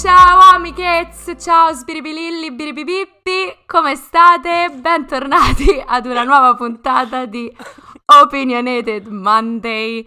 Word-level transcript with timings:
Ciao 0.00 0.54
amichezze, 0.54 1.36
ciao 1.36 1.72
sbiribililli, 1.72 2.52
biribibibbi, 2.52 3.64
come 3.66 3.96
state? 3.96 4.70
Bentornati 4.70 5.82
ad 5.84 6.06
una 6.06 6.22
nuova 6.22 6.54
puntata 6.54 7.26
di 7.26 7.52
Opinionated 8.04 9.08
Monday. 9.08 10.06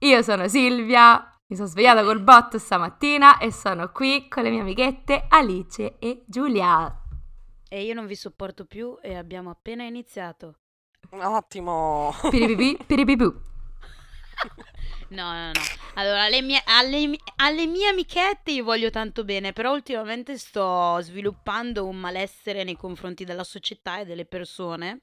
Io 0.00 0.20
sono 0.20 0.46
Silvia, 0.46 1.40
mi 1.46 1.56
sono 1.56 1.68
svegliata 1.68 2.04
col 2.04 2.20
botto 2.20 2.58
stamattina 2.58 3.38
e 3.38 3.50
sono 3.50 3.90
qui 3.92 4.28
con 4.28 4.42
le 4.42 4.50
mie 4.50 4.60
amichette 4.60 5.24
Alice 5.30 5.96
e 5.98 6.22
Giulia. 6.26 7.00
E 7.66 7.82
io 7.82 7.94
non 7.94 8.04
vi 8.04 8.16
sopporto 8.16 8.66
più 8.66 8.98
e 9.00 9.16
abbiamo 9.16 9.48
appena 9.48 9.84
iniziato. 9.84 10.58
Ottimo. 11.12 12.14
Piripipi, 12.28 12.76
piripipu. 12.84 13.40
No, 15.10 15.32
no, 15.32 15.46
no. 15.46 15.60
Allora, 15.94 16.22
alle 16.22 16.40
mie, 16.40 16.62
alle, 16.66 17.18
alle 17.36 17.66
mie 17.66 17.88
amichette 17.88 18.52
io 18.52 18.62
voglio 18.62 18.90
tanto 18.90 19.24
bene, 19.24 19.52
però 19.52 19.72
ultimamente 19.72 20.38
sto 20.38 21.00
sviluppando 21.00 21.84
un 21.84 21.96
malessere 21.96 22.62
nei 22.62 22.76
confronti 22.76 23.24
della 23.24 23.42
società 23.42 23.98
e 23.98 24.04
delle 24.04 24.24
persone. 24.24 25.00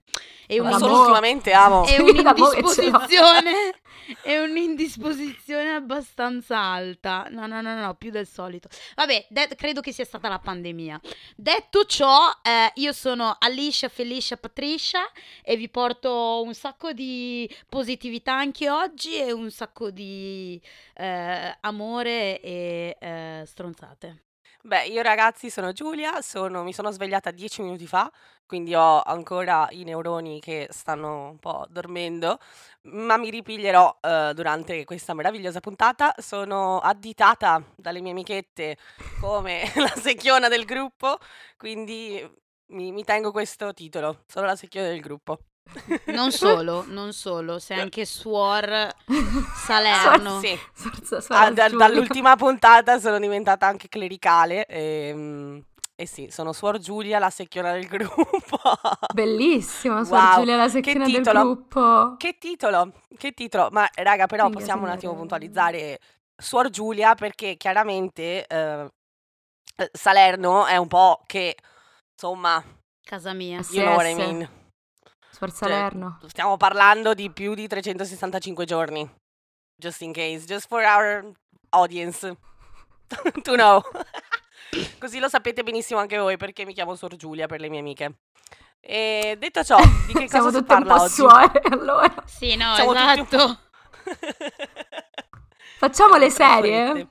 E 0.48 0.62
Ma 0.62 0.78
solo 0.78 1.00
ultimamente 1.00 1.52
amo. 1.52 1.86
E 1.86 2.00
un'indisposizione, 2.02 3.82
e 4.24 4.40
un'indisposizione 4.40 5.72
abbastanza 5.72 6.58
alta. 6.58 7.28
No, 7.30 7.46
no, 7.46 7.60
no, 7.60 7.76
no, 7.76 7.96
più 7.96 8.10
del 8.10 8.28
solito. 8.28 8.70
Vabbè, 8.96 9.28
de- 9.30 9.56
credo 9.58 9.82
che 9.82 9.92
sia 9.92 10.06
stata 10.06 10.30
la 10.30 10.40
pandemia. 10.40 11.02
Detto 11.36 11.84
ciò, 11.84 12.32
eh, 12.42 12.72
io 12.76 12.94
sono 12.94 13.36
Alicia, 13.38 13.90
Felicia, 13.90 14.38
Patricia 14.38 15.02
e 15.44 15.58
vi 15.58 15.68
porto 15.68 16.42
un 16.44 16.54
sacco 16.54 16.94
di 16.94 17.54
positività 17.68 18.34
anche 18.34 18.70
oggi 18.70 19.18
e 19.18 19.34
un 19.34 19.52
sacco 19.52 19.92
di 19.92 19.97
eh, 20.94 21.58
amore 21.62 22.40
e 22.42 22.98
eh, 23.00 23.44
stronzate. 23.46 24.24
Beh, 24.68 24.86
io 24.88 25.02
ragazzi 25.02 25.50
sono 25.50 25.72
Giulia, 25.72 26.22
sono, 26.22 26.62
mi 26.64 26.74
sono 26.74 26.92
svegliata 26.92 27.32
dieci 27.32 27.62
minuti 27.62 27.88
fa, 27.88 28.12
quindi 28.46 28.76
ho 28.76 29.02
ancora 29.02 29.68
i 29.72 29.84
neuroni 29.86 30.42
che 30.42 30.68
stanno 30.72 31.30
un 31.30 31.38
po' 31.38 31.66
dormendo, 31.70 32.38
ma 32.82 33.16
mi 33.18 33.30
ripiglierò 33.30 34.00
uh, 34.02 34.34
durante 34.34 34.84
questa 34.84 35.14
meravigliosa 35.14 35.62
puntata. 35.62 36.14
Sono 36.18 36.80
additata 36.80 37.64
dalle 37.78 38.02
mie 38.02 38.12
amichette 38.12 38.78
come 39.22 39.72
la 39.76 39.94
secchiona 39.96 40.50
del 40.50 40.66
gruppo, 40.66 41.18
quindi 41.56 42.22
mi, 42.68 42.92
mi 42.92 43.04
tengo 43.06 43.32
questo 43.32 43.74
titolo, 43.74 44.24
sono 44.28 44.48
la 44.48 44.56
secchiona 44.58 44.88
del 44.88 45.00
gruppo. 45.00 45.40
Non 46.06 46.32
solo, 46.34 46.86
non 46.88 47.14
solo, 47.14 47.60
sei 47.60 47.80
anche 47.80 48.06
suor 48.06 48.94
Salerno. 49.66 50.40
Sì. 50.40 50.58
Ah, 51.30 51.52
da, 51.52 51.70
dall'ultima 51.70 52.36
puntata 52.36 53.00
sono 53.00 53.20
diventata 53.20 53.68
anche 53.68 53.88
clericale. 53.88 54.66
E, 54.66 55.08
ehm, 55.10 55.64
e 56.00 56.06
sì, 56.06 56.28
sono 56.30 56.54
Suor 56.54 56.78
Giulia, 56.78 57.18
la 57.18 57.32
secchiona 57.32 57.72
del 57.72 57.88
gruppo. 57.88 58.60
Bellissimo, 59.14 60.04
Suor 60.04 60.22
wow. 60.22 60.36
Giulia, 60.36 60.56
la 60.56 60.70
secchiona 60.70 61.06
del 61.08 61.24
gruppo. 61.24 62.16
Che 62.18 62.38
titolo, 62.40 62.92
che 63.18 63.32
titolo. 63.32 63.70
Ma 63.72 63.90
raga, 63.96 64.28
però 64.28 64.46
Figa, 64.46 64.60
possiamo 64.60 64.84
un 64.84 64.90
attimo 64.90 65.16
puntualizzare 65.16 66.00
Suor 66.36 66.70
Giulia 66.70 67.16
perché 67.16 67.58
chiaramente 67.58 68.46
eh, 68.46 68.92
Salerno 69.92 70.68
è 70.68 70.78
un 70.78 70.88
po' 70.88 71.24
che, 71.26 71.58
insomma... 72.14 72.64
Casa 73.04 73.34
mia. 73.34 73.62
You 73.72 73.84
know 73.84 73.96
what 73.96 74.06
I 74.06 74.14
mean. 74.14 74.50
Suor 75.38 75.50
cioè, 75.52 75.70
Salerno. 75.70 76.18
Cioè, 76.20 76.30
stiamo 76.32 76.58
parlando 76.58 77.14
di 77.14 77.30
più 77.30 77.54
di 77.54 77.68
365 77.68 78.66
giorni. 78.66 79.08
Just 79.80 80.02
in 80.02 80.12
case, 80.12 80.46
just 80.46 80.68
for 80.68 80.82
our 80.82 81.32
audience. 81.70 82.36
to 83.44 83.54
know. 83.54 83.80
Così 84.98 85.20
lo 85.20 85.30
sapete 85.30 85.62
benissimo 85.62 86.00
anche 86.00 86.18
voi 86.18 86.38
perché 86.38 86.66
mi 86.66 86.74
chiamo 86.74 86.96
Sor 86.96 87.16
Giulia 87.16 87.46
per 87.46 87.60
le 87.60 87.70
mie 87.70 87.80
amiche. 87.80 88.18
E 88.80 89.36
detto 89.38 89.64
ciò, 89.64 89.78
di 90.08 90.14
che 90.14 90.26
cosa 90.30 90.52
si 90.52 90.64
parla 90.64 90.94
un 90.94 90.98
po' 90.98 91.04
oggi? 91.04 91.14
Suore, 91.14 91.62
allora. 91.70 92.24
Sì, 92.26 92.56
no, 92.56 92.74
Siamo 92.74 92.94
esatto. 92.94 93.60
Facciamo 95.78 96.16
le 96.16 96.32
serie? 96.32 97.08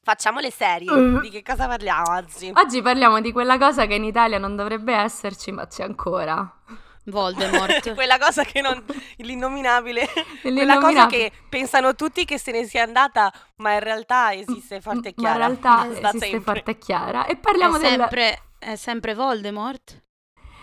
Facciamo 0.00 0.38
le 0.38 0.52
serie. 0.52 1.20
Di 1.20 1.30
che 1.30 1.42
cosa 1.42 1.66
parliamo 1.66 2.12
oggi? 2.12 2.52
Oggi 2.54 2.80
parliamo 2.82 3.20
di 3.20 3.32
quella 3.32 3.58
cosa 3.58 3.86
che 3.86 3.94
in 3.94 4.04
Italia 4.04 4.38
non 4.38 4.54
dovrebbe 4.54 4.94
esserci, 4.94 5.50
ma 5.50 5.66
c'è 5.66 5.82
ancora. 5.82 6.60
Voldemort. 7.04 7.94
quella 7.94 8.18
cosa 8.18 8.44
che 8.44 8.60
non... 8.60 8.84
L'innominabile. 9.16 10.08
quella 10.42 10.78
cosa 10.78 11.06
che 11.06 11.32
pensano 11.48 11.94
tutti 11.94 12.24
che 12.24 12.38
se 12.38 12.52
ne 12.52 12.64
sia 12.64 12.82
andata, 12.82 13.32
ma 13.56 13.72
in 13.74 13.80
realtà 13.80 14.32
esiste 14.32 14.80
forte 14.80 15.10
e 15.10 15.14
chiara. 15.14 15.38
Ma 15.38 15.44
in 15.44 15.60
realtà 15.60 15.86
esiste 15.90 16.18
sempre. 16.18 16.40
forte 16.40 16.70
e 16.70 16.78
chiara. 16.78 17.26
E 17.26 17.36
parliamo 17.36 17.76
è 17.76 17.80
sempre, 17.80 18.40
del... 18.58 18.70
È 18.70 18.76
sempre 18.76 19.14
Voldemort? 19.14 20.02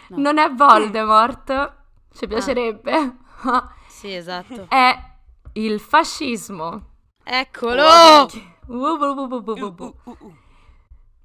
No. 0.10 0.18
Non 0.18 0.38
è 0.38 0.50
Voldemort. 0.50 1.78
Ci 2.14 2.28
piacerebbe. 2.28 3.18
Ah. 3.44 3.74
sì, 3.88 4.14
esatto. 4.14 4.66
È 4.70 4.98
il 5.54 5.80
fascismo. 5.80 6.88
Eccolo! 7.24 7.84
Uh, 7.84 8.74
uh, 8.74 9.24
uh, 10.06 10.34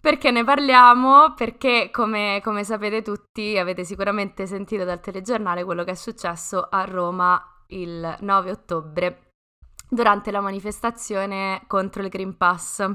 perché 0.04 0.30
ne 0.30 0.44
parliamo? 0.44 1.32
Perché 1.32 1.88
come, 1.90 2.42
come, 2.44 2.62
sapete 2.62 3.00
tutti, 3.00 3.56
avete 3.56 3.84
sicuramente 3.84 4.46
sentito 4.46 4.84
dal 4.84 5.00
telegiornale 5.00 5.64
quello 5.64 5.82
che 5.82 5.92
è 5.92 5.94
successo 5.94 6.68
a 6.70 6.84
Roma 6.84 7.42
il 7.68 8.14
9 8.20 8.50
ottobre 8.50 9.30
durante 9.88 10.30
la 10.30 10.42
manifestazione 10.42 11.62
contro 11.66 12.02
il 12.02 12.10
Green 12.10 12.36
Pass. 12.36 12.86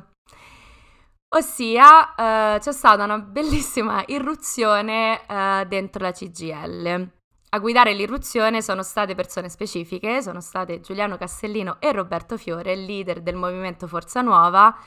Ossia, 1.29 2.13
eh, 2.13 2.59
c'è 2.59 2.71
stata 2.71 3.05
una 3.05 3.17
bellissima 3.17 4.03
irruzione 4.05 5.25
eh, 5.25 5.65
dentro 5.67 6.03
la 6.03 6.11
CGL. 6.11 7.09
A 7.49 7.57
guidare 7.57 7.93
l'irruzione 7.93 8.61
sono 8.61 8.83
state 8.83 9.15
persone 9.15 9.49
specifiche, 9.49 10.21
sono 10.21 10.41
state 10.41 10.79
Giuliano 10.81 11.17
Castellino 11.17 11.77
e 11.79 11.91
Roberto 11.91 12.37
Fiore, 12.37 12.75
leader 12.75 13.21
del 13.21 13.35
movimento 13.35 13.87
Forza 13.87 14.21
Nuova, 14.21 14.77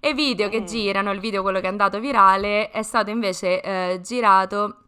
e 0.00 0.14
video 0.14 0.48
che 0.48 0.62
mm. 0.62 0.64
girano, 0.64 1.12
il 1.12 1.20
video 1.20 1.42
quello 1.42 1.60
che 1.60 1.66
è 1.66 1.70
andato 1.70 2.00
virale, 2.00 2.70
è 2.70 2.82
stato 2.82 3.10
invece 3.10 3.60
eh, 3.60 4.00
girato 4.02 4.86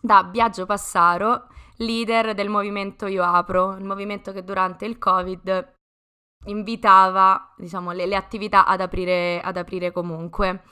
da 0.00 0.24
Biagio 0.24 0.64
Passaro, 0.64 1.48
leader 1.76 2.34
del 2.34 2.48
movimento 2.48 3.06
Io 3.06 3.22
Apro, 3.22 3.76
il 3.76 3.84
movimento 3.84 4.32
che 4.32 4.42
durante 4.42 4.86
il 4.86 4.98
Covid 4.98 5.74
invitava 6.46 7.52
diciamo, 7.56 7.92
le, 7.92 8.06
le 8.06 8.16
attività 8.16 8.66
ad 8.66 8.80
aprire, 8.80 9.40
ad 9.40 9.56
aprire 9.56 9.92
comunque. 9.92 10.62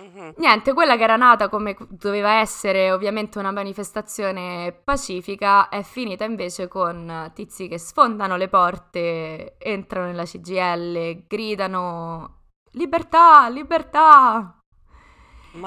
Mm-hmm. 0.00 0.30
Niente, 0.36 0.72
quella 0.72 0.96
che 0.96 1.02
era 1.02 1.16
nata 1.16 1.48
come 1.48 1.76
doveva 1.88 2.40
essere 2.40 2.90
ovviamente 2.90 3.38
una 3.38 3.50
manifestazione 3.50 4.72
pacifica 4.72 5.68
è 5.68 5.82
finita 5.82 6.24
invece 6.24 6.68
con 6.68 7.30
tizi 7.34 7.68
che 7.68 7.78
sfondano 7.78 8.36
le 8.36 8.48
porte, 8.48 9.56
entrano 9.58 10.06
nella 10.06 10.24
CGL, 10.24 11.26
gridano 11.26 12.39
libertà, 12.72 13.48
libertà! 13.48 14.58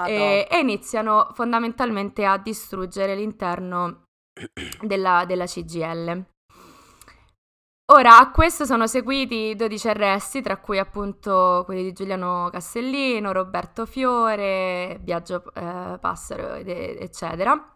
E, 0.05 0.47
e, 0.49 0.59
iniziano 0.59 1.29
fondamentalmente 1.33 2.25
a 2.25 2.37
distruggere 2.37 3.15
l'interno 3.15 4.05
della, 4.81 5.25
della 5.25 5.45
CGL. 5.45 6.25
Ora, 7.91 8.17
a 8.17 8.31
questo 8.31 8.65
sono 8.65 8.87
seguiti 8.87 9.55
12 9.55 9.89
arresti, 9.89 10.41
tra 10.41 10.57
cui 10.57 10.79
appunto 10.79 11.63
quelli 11.65 11.83
di 11.83 11.91
Giuliano 11.91 12.49
Castellino, 12.49 13.33
Roberto 13.33 13.85
Fiore, 13.85 14.99
Biagio 15.01 15.53
eh, 15.53 15.97
Passero, 15.99 16.53
eccetera. 16.53 17.75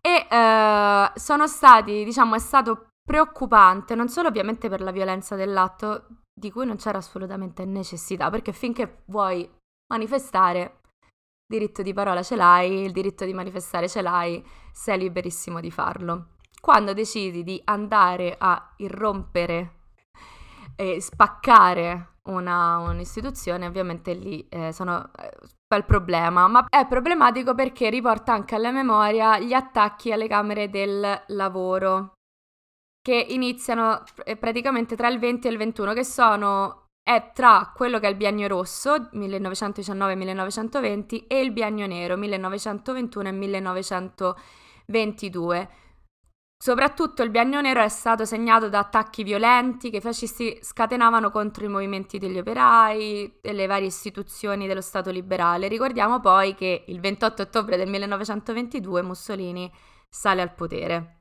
E 0.00 0.26
eh, 0.30 1.12
sono 1.14 1.46
stati, 1.48 2.04
diciamo, 2.04 2.36
è 2.36 2.38
stato 2.38 2.90
preoccupante 3.02 3.96
non 3.96 4.08
solo 4.08 4.28
ovviamente 4.28 4.68
per 4.68 4.80
la 4.82 4.92
violenza 4.92 5.34
dell'atto, 5.34 6.06
di 6.40 6.50
cui 6.50 6.64
non 6.64 6.76
c'era 6.76 6.98
assolutamente 6.98 7.66
necessità, 7.66 8.30
perché 8.30 8.52
finché 8.52 9.02
vuoi 9.06 9.48
manifestare, 9.92 10.80
diritto 11.46 11.82
di 11.82 11.92
parola 11.92 12.22
ce 12.22 12.34
l'hai, 12.34 12.84
il 12.84 12.92
diritto 12.92 13.26
di 13.26 13.34
manifestare 13.34 13.88
ce 13.88 14.00
l'hai, 14.00 14.42
sei 14.72 14.98
liberissimo 14.98 15.60
di 15.60 15.70
farlo. 15.70 16.36
Quando 16.60 16.94
decidi 16.94 17.44
di 17.44 17.60
andare 17.64 18.36
a 18.38 18.72
irrompere 18.78 19.78
e 20.76 21.00
spaccare 21.00 22.14
una, 22.24 22.78
un'istituzione, 22.78 23.66
ovviamente 23.66 24.14
lì 24.14 24.46
eh, 24.48 24.72
sono 24.72 25.10
eh, 25.18 25.76
il 25.76 25.84
problema, 25.84 26.48
ma 26.48 26.66
è 26.68 26.86
problematico 26.86 27.54
perché 27.54 27.90
riporta 27.90 28.32
anche 28.32 28.54
alla 28.54 28.70
memoria 28.70 29.38
gli 29.38 29.52
attacchi 29.52 30.10
alle 30.10 30.26
camere 30.26 30.70
del 30.70 31.22
lavoro 31.28 32.14
che 33.02 33.26
iniziano 33.30 34.02
eh, 34.24 34.36
praticamente 34.36 34.96
tra 34.96 35.08
il 35.08 35.18
20 35.18 35.46
e 35.46 35.50
il 35.50 35.56
21, 35.56 35.92
che 35.92 36.04
sono 36.04 36.86
è 37.02 37.30
tra 37.34 37.72
quello 37.74 37.98
che 37.98 38.06
è 38.06 38.10
il 38.10 38.16
biennio 38.16 38.46
rosso 38.46 39.08
1919-1920 39.12 41.24
e 41.26 41.40
il 41.40 41.50
biennio 41.50 41.86
nero 41.86 42.16
1921 42.16 43.28
e 43.28 43.32
1922. 43.32 45.68
Soprattutto 46.62 47.22
il 47.22 47.30
biennio 47.30 47.62
nero 47.62 47.82
è 47.82 47.88
stato 47.88 48.26
segnato 48.26 48.68
da 48.68 48.80
attacchi 48.80 49.22
violenti 49.22 49.88
che 49.88 49.96
i 49.96 50.02
fascisti 50.02 50.58
scatenavano 50.60 51.30
contro 51.30 51.64
i 51.64 51.68
movimenti 51.68 52.18
degli 52.18 52.38
operai 52.38 53.38
e 53.40 53.52
le 53.54 53.66
varie 53.66 53.86
istituzioni 53.86 54.66
dello 54.66 54.82
Stato 54.82 55.10
liberale. 55.10 55.68
Ricordiamo 55.68 56.20
poi 56.20 56.54
che 56.54 56.84
il 56.86 57.00
28 57.00 57.42
ottobre 57.42 57.78
del 57.78 57.88
1922 57.88 59.00
Mussolini 59.00 59.72
sale 60.06 60.42
al 60.42 60.52
potere. 60.52 61.19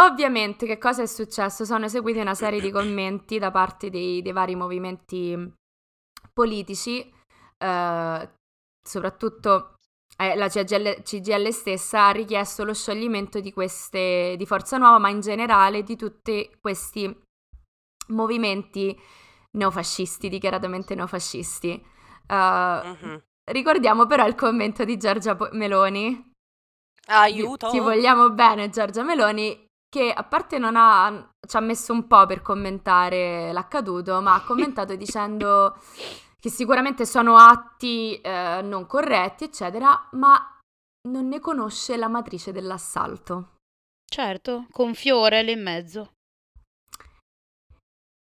Ovviamente 0.00 0.66
che 0.66 0.78
cosa 0.78 1.02
è 1.02 1.06
successo? 1.06 1.64
Sono 1.64 1.84
eseguiti 1.84 2.18
una 2.18 2.34
serie 2.34 2.60
di 2.60 2.70
commenti 2.72 3.38
da 3.38 3.50
parte 3.50 3.90
dei, 3.90 4.22
dei 4.22 4.32
vari 4.32 4.56
movimenti 4.56 5.52
politici, 6.32 7.00
eh, 7.58 8.30
soprattutto 8.82 9.76
eh, 10.16 10.34
la 10.36 10.48
CGL, 10.48 11.02
CGL, 11.02 11.50
stessa 11.50 12.06
ha 12.06 12.10
richiesto 12.10 12.64
lo 12.64 12.74
scioglimento 12.74 13.40
di 13.40 13.52
queste 13.52 14.34
di 14.36 14.46
Forza 14.46 14.78
Nuova, 14.78 14.98
ma 14.98 15.08
in 15.08 15.20
generale 15.20 15.82
di 15.82 15.96
tutti 15.96 16.50
questi 16.60 17.22
movimenti 18.08 18.98
neofascisti, 19.52 20.28
dichiaratamente 20.28 20.94
neofascisti. 20.94 21.84
Uh, 22.28 22.34
uh-huh. 22.34 23.22
Ricordiamo 23.50 24.06
però 24.06 24.26
il 24.26 24.34
commento 24.34 24.84
di 24.84 24.96
Giorgia 24.96 25.36
Meloni. 25.52 26.32
Aiuto! 27.06 27.70
Ti 27.70 27.78
vogliamo 27.80 28.30
bene, 28.30 28.70
Giorgia 28.70 29.02
Meloni, 29.02 29.66
che 29.94 30.12
a 30.12 30.24
parte 30.24 30.58
non 30.58 30.74
ha, 30.74 31.30
ci 31.46 31.56
ha 31.56 31.60
messo 31.60 31.92
un 31.92 32.08
po' 32.08 32.26
per 32.26 32.42
commentare 32.42 33.52
l'accaduto, 33.52 34.20
ma 34.20 34.34
ha 34.34 34.42
commentato 34.42 34.96
dicendo 34.98 35.78
che 36.40 36.50
sicuramente 36.50 37.06
sono 37.06 37.36
atti 37.36 38.20
eh, 38.20 38.60
non 38.60 38.86
corretti, 38.86 39.44
eccetera, 39.44 40.08
ma 40.14 40.58
non 41.08 41.28
ne 41.28 41.38
conosce 41.38 41.96
la 41.96 42.08
matrice 42.08 42.50
dell'assalto. 42.50 43.58
Certo, 44.04 44.66
con 44.72 44.94
fiore 44.94 45.44
lì 45.44 45.52
in 45.52 45.62
mezzo. 45.62 46.14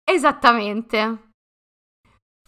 Esattamente. 0.02 1.30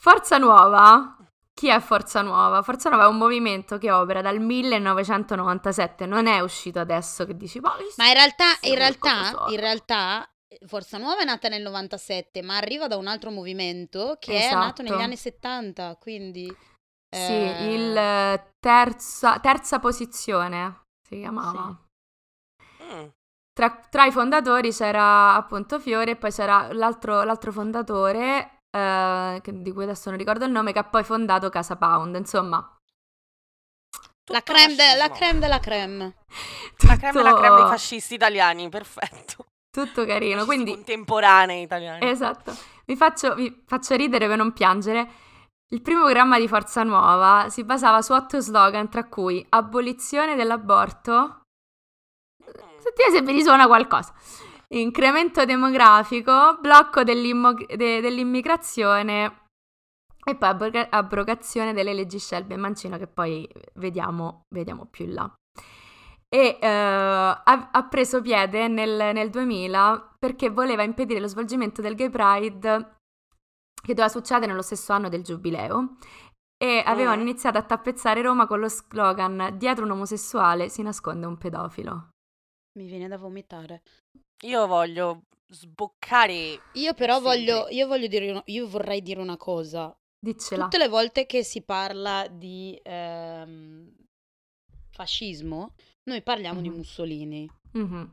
Forza 0.00 0.36
Nuova. 0.38 1.16
Chi 1.54 1.69
è 1.69 1.78
Forza 1.81 2.22
Nuova? 2.22 2.62
Forza 2.62 2.88
Nuova 2.88 3.04
è 3.04 3.08
un 3.08 3.19
movimento 3.19 3.78
che 3.78 3.90
opera 3.90 4.20
dal 4.20 4.40
1997, 4.40 6.06
non 6.06 6.26
è 6.26 6.40
uscito 6.40 6.81
adesso 6.81 7.25
che 7.26 7.37
dici, 7.37 7.60
ma, 7.60 7.76
ma 7.96 8.06
in 8.06 8.14
realtà, 8.14 8.56
in 8.62 8.75
realtà, 8.75 9.46
in 9.49 9.60
realtà 9.60 10.28
Forza 10.66 10.99
Nuova 10.99 11.20
è 11.20 11.25
nata 11.25 11.49
nel 11.49 11.62
97, 11.62 12.43
ma 12.43 12.56
arriva 12.56 12.87
da 12.87 12.96
un 12.96 13.06
altro 13.06 13.31
movimento 13.31 14.16
che 14.19 14.37
esatto. 14.37 14.54
è 14.54 14.58
nato 14.58 14.82
negli 14.82 15.00
anni 15.00 15.16
70, 15.16 15.96
quindi... 16.00 16.46
Sì, 17.14 17.32
eh... 17.32 17.75
il 17.75 18.52
terza, 18.58 19.38
terza 19.38 19.78
posizione 19.78 20.84
si 21.06 21.19
chiamava. 21.19 21.78
Sì. 22.78 22.84
Mm. 22.84 23.06
Tra, 23.52 23.87
tra, 23.90 24.06
i 24.06 24.10
fondatori 24.10 24.72
c'era 24.72 25.34
appunto 25.34 25.78
Fiore 25.78 26.12
e 26.12 26.16
poi 26.16 26.32
c'era 26.32 26.72
l'altro, 26.72 27.22
l'altro 27.22 27.52
fondatore, 27.52 28.61
eh, 28.74 29.40
di 29.44 29.72
cui 29.72 29.84
adesso 29.84 30.08
non 30.08 30.19
ricordo 30.19 30.44
il 30.44 30.50
nome, 30.50 30.72
che 30.72 30.78
ha 30.78 30.84
poi 30.84 31.04
fondato 31.04 31.48
Casa 31.50 31.76
Pound, 31.76 32.16
insomma. 32.16 32.76
La 34.30 34.42
creme, 34.42 34.74
de, 34.74 34.94
la 34.96 35.10
creme 35.10 35.38
della 35.40 35.58
creme. 35.58 36.16
Tutto... 36.76 36.86
La 36.86 36.96
creme 36.96 37.12
della 37.12 37.34
creme 37.34 37.56
dei 37.56 37.66
fascisti 37.66 38.14
italiani, 38.14 38.69
perfetto. 38.69 39.46
Tutto 39.70 40.04
carino, 40.04 40.44
quindi... 40.44 40.72
Contemporanei 40.72 41.62
italiani. 41.62 42.08
Esatto. 42.08 42.54
Vi 42.84 42.96
faccio, 42.96 43.34
vi 43.34 43.62
faccio 43.66 43.94
ridere 43.94 44.26
per 44.28 44.36
non 44.36 44.52
piangere. 44.52 45.08
Il 45.72 45.80
primo 45.80 46.02
programma 46.04 46.38
di 46.38 46.46
Forza 46.48 46.82
Nuova 46.82 47.48
si 47.48 47.64
basava 47.64 48.02
su 48.02 48.12
otto 48.12 48.40
slogan, 48.40 48.88
tra 48.90 49.08
cui 49.08 49.44
abolizione 49.48 50.34
dell'aborto. 50.36 51.40
Sentite 52.78 53.10
se 53.10 53.22
vi 53.22 53.32
risuona 53.32 53.66
qualcosa. 53.66 54.12
Incremento 54.72 55.44
demografico, 55.44 56.58
blocco 56.60 57.02
de- 57.02 58.00
dell'immigrazione 58.00 59.40
e 60.24 60.36
poi 60.36 60.48
abroga- 60.48 60.88
abrogazione 60.90 61.72
delle 61.72 61.92
leggi 61.92 62.19
Scelbe 62.19 62.54
e 62.54 62.56
Mancino 62.56 62.96
che 62.96 63.06
poi 63.06 63.48
vediamo, 63.74 64.44
vediamo 64.54 64.86
più 64.86 65.04
in 65.04 65.14
là 65.14 65.34
e 66.34 66.56
uh, 66.62 66.64
ha, 66.64 67.70
ha, 67.70 67.88
preso 67.88 68.22
piede 68.22 68.66
nel, 68.66 69.12
nel, 69.12 69.28
2000 69.28 70.14
perché 70.19 70.48
voleva 70.48 70.82
impedire 70.82 71.20
lo 71.20 71.26
svolgimento 71.26 71.82
del 71.82 71.94
Gay 71.94 72.08
Pride 72.08 72.96
che 73.74 73.92
doveva 73.92 74.08
succedere 74.08 74.46
nello 74.46 74.62
stesso 74.62 74.94
anno 74.94 75.10
del 75.10 75.22
Giubileo 75.22 75.96
e 76.56 76.82
avevano 76.86 77.19
mm. 77.19 77.26
iniziato 77.26 77.58
a 77.58 77.62
tappezzare 77.62 78.22
Roma 78.22 78.46
con 78.46 78.60
lo 78.60 78.69
slogan 78.70 79.58
dietro 79.58 79.84
un 79.84 79.90
omosessuale 79.90 80.70
si 80.70 80.80
nasconde 80.80 81.26
un 81.26 81.36
pedofilo. 81.36 82.08
Mi 82.78 82.86
viene 82.86 83.08
da 83.08 83.19
vomitare. 83.19 83.82
Io 84.44 84.66
voglio 84.66 85.22
sboccare. 85.48 86.60
Io 86.74 86.94
però 86.94 87.20
voglio, 87.20 87.68
io 87.68 87.86
voglio 87.86 88.06
dire, 88.06 88.42
io 88.44 88.68
vorrei 88.68 89.02
dire 89.02 89.20
una 89.20 89.36
cosa. 89.36 89.94
Diccela. 90.18 90.64
Tutte 90.64 90.78
le 90.78 90.88
volte 90.88 91.26
che 91.26 91.42
si 91.42 91.62
parla 91.62 92.28
di 92.28 92.78
ehm, 92.82 93.92
fascismo, 94.90 95.74
noi 96.04 96.22
parliamo 96.22 96.60
mm-hmm. 96.60 96.70
di 96.70 96.76
Mussolini. 96.76 97.50
Mm-hmm. 97.76 98.04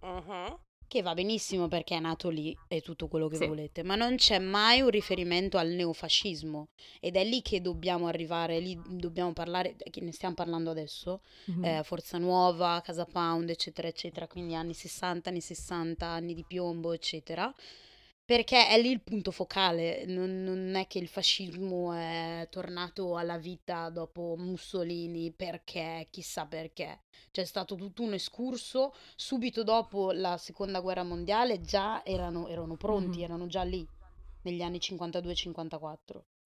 Uh-huh. 0.00 0.58
Che 0.92 1.00
va 1.00 1.14
benissimo 1.14 1.68
perché 1.68 1.96
è 1.96 2.00
nato 2.00 2.28
lì 2.28 2.54
e 2.68 2.82
tutto 2.82 3.08
quello 3.08 3.26
che 3.26 3.36
sì. 3.36 3.46
volete, 3.46 3.82
ma 3.82 3.94
non 3.94 4.16
c'è 4.16 4.38
mai 4.38 4.82
un 4.82 4.90
riferimento 4.90 5.56
al 5.56 5.68
neofascismo 5.68 6.68
ed 7.00 7.16
è 7.16 7.24
lì 7.24 7.40
che 7.40 7.62
dobbiamo 7.62 8.08
arrivare, 8.08 8.58
lì 8.58 8.78
dobbiamo 8.86 9.32
parlare, 9.32 9.74
che 9.74 10.02
ne 10.02 10.12
stiamo 10.12 10.34
parlando 10.34 10.68
adesso, 10.68 11.22
mm-hmm. 11.50 11.64
eh, 11.64 11.82
Forza 11.82 12.18
Nuova, 12.18 12.82
Casa 12.84 13.06
Pound, 13.06 13.48
eccetera, 13.48 13.88
eccetera, 13.88 14.26
quindi 14.26 14.54
anni 14.54 14.74
60, 14.74 15.30
anni 15.30 15.40
60, 15.40 16.06
anni 16.06 16.34
di 16.34 16.44
piombo, 16.46 16.92
eccetera. 16.92 17.50
Perché 18.24 18.68
è 18.68 18.80
lì 18.80 18.90
il 18.90 19.02
punto 19.02 19.32
focale, 19.32 20.04
non, 20.06 20.44
non, 20.44 20.74
è 20.76 20.86
che 20.86 20.98
il 20.98 21.08
fascismo 21.08 21.92
è 21.92 22.46
tornato 22.50 23.16
alla 23.16 23.36
vita 23.36 23.90
dopo 23.90 24.36
Mussolini 24.38 25.32
perché, 25.32 26.06
chissà 26.08 26.46
perché. 26.46 27.00
C'è 27.32 27.44
stato 27.44 27.74
tutto 27.74 28.02
un 28.02 28.12
escurso, 28.12 28.94
subito 29.16 29.64
dopo 29.64 30.12
la 30.12 30.36
seconda 30.36 30.80
guerra 30.80 31.02
mondiale 31.02 31.60
già 31.62 32.04
erano, 32.04 32.46
erano 32.46 32.76
pronti, 32.76 33.18
mm-hmm. 33.18 33.24
erano 33.24 33.46
già 33.48 33.64
lì, 33.64 33.86
negli 34.42 34.62
anni 34.62 34.78
52-54. 34.78 35.96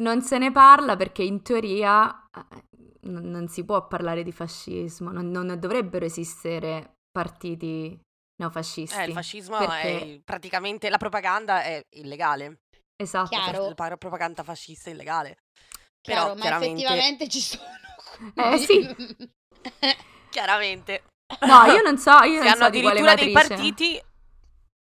Non 0.02 0.22
se 0.22 0.38
ne 0.38 0.50
parla 0.50 0.96
perché 0.96 1.22
in 1.22 1.42
teoria 1.42 2.10
eh, 2.34 2.64
non 3.02 3.48
si 3.48 3.64
può 3.64 3.86
parlare 3.86 4.22
di 4.22 4.32
fascismo, 4.32 5.10
non, 5.10 5.30
non 5.30 5.58
dovrebbero 5.58 6.06
esistere 6.06 6.94
partiti 7.10 7.98
neofascisti. 8.36 8.98
Eh, 8.98 9.04
il 9.04 9.12
fascismo 9.12 9.58
perché... 9.58 10.00
è 10.00 10.20
praticamente 10.24 10.88
la 10.88 10.98
propaganda 10.98 11.62
è 11.62 11.84
illegale. 11.90 12.60
Esatto. 12.96 13.28
Chiaro. 13.28 13.74
La 13.76 13.96
propaganda 13.96 14.42
fascista 14.42 14.90
è 14.90 14.92
illegale. 14.92 15.38
Chiaro, 16.00 16.22
Però, 16.22 16.34
ma 16.34 16.40
chiaramente... 16.40 16.82
effettivamente 16.82 17.28
ci 17.28 17.40
sono. 17.40 17.64
Eh 18.34 18.58
sì. 18.58 18.96
chiaramente. 20.30 21.02
No, 21.40 21.64
io 21.64 21.82
non 21.82 21.98
so, 21.98 22.22
io 22.22 22.38
non 22.38 22.46
hanno 22.46 22.56
so 22.56 22.64
addirittura 22.64 23.14
dei 23.14 23.32
partiti 23.32 24.00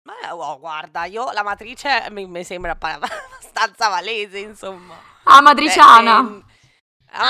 ma 0.09 0.35
oh, 0.35 0.59
guarda, 0.59 1.05
io 1.05 1.31
la 1.33 1.43
matrice 1.43 2.07
mi, 2.11 2.27
mi 2.27 2.43
sembra 2.43 2.73
abbastanza 2.81 3.89
valese, 3.89 4.39
insomma. 4.39 4.95
Ah, 5.25 5.43
matriciana. 5.43 6.23
Beh, 6.23 6.45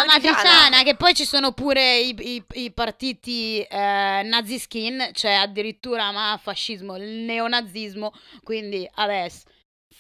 matriciana, 0.07 0.83
che 0.83 0.97
poi 0.97 1.15
ci 1.15 1.25
sono 1.25 1.53
pure 1.53 1.99
i, 1.99 2.17
i, 2.19 2.45
i 2.65 2.73
partiti 2.73 3.61
eh, 3.61 4.23
nazi 4.25 4.59
skin, 4.59 5.11
cioè 5.13 5.35
addirittura 5.35 6.11
ma 6.11 6.39
fascismo, 6.43 6.97
il 6.97 7.05
neonazismo, 7.09 8.13
quindi 8.43 8.89
adesso 8.95 9.43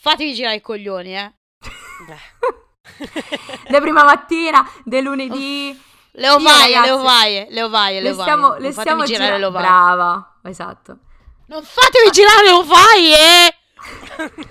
fatevi 0.00 0.34
girare 0.34 0.56
i 0.56 0.60
coglioni, 0.60 1.16
eh. 1.16 1.32
De 3.68 3.80
prima 3.80 4.02
mattina, 4.02 4.68
de 4.84 5.00
lunedì. 5.00 5.80
Le 6.12 6.28
ovaie, 6.30 6.80
le 6.80 6.90
ovaie, 6.90 7.46
le 7.50 7.62
ovaie, 7.62 8.00
le, 8.00 8.08
le 8.08 8.14
stiamo, 8.14 8.56
le 8.56 8.72
stiamo 8.72 9.04
girare 9.04 9.26
gira- 9.26 9.38
le 9.38 9.44
ovaie. 9.44 9.66
Brava, 9.66 10.38
esatto. 10.44 10.98
Non 11.46 11.62
fatevi 11.62 12.10
girare 12.10 12.42
le 12.44 12.50
ovaie! 12.50 13.54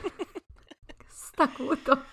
Stacuto. 1.10 2.06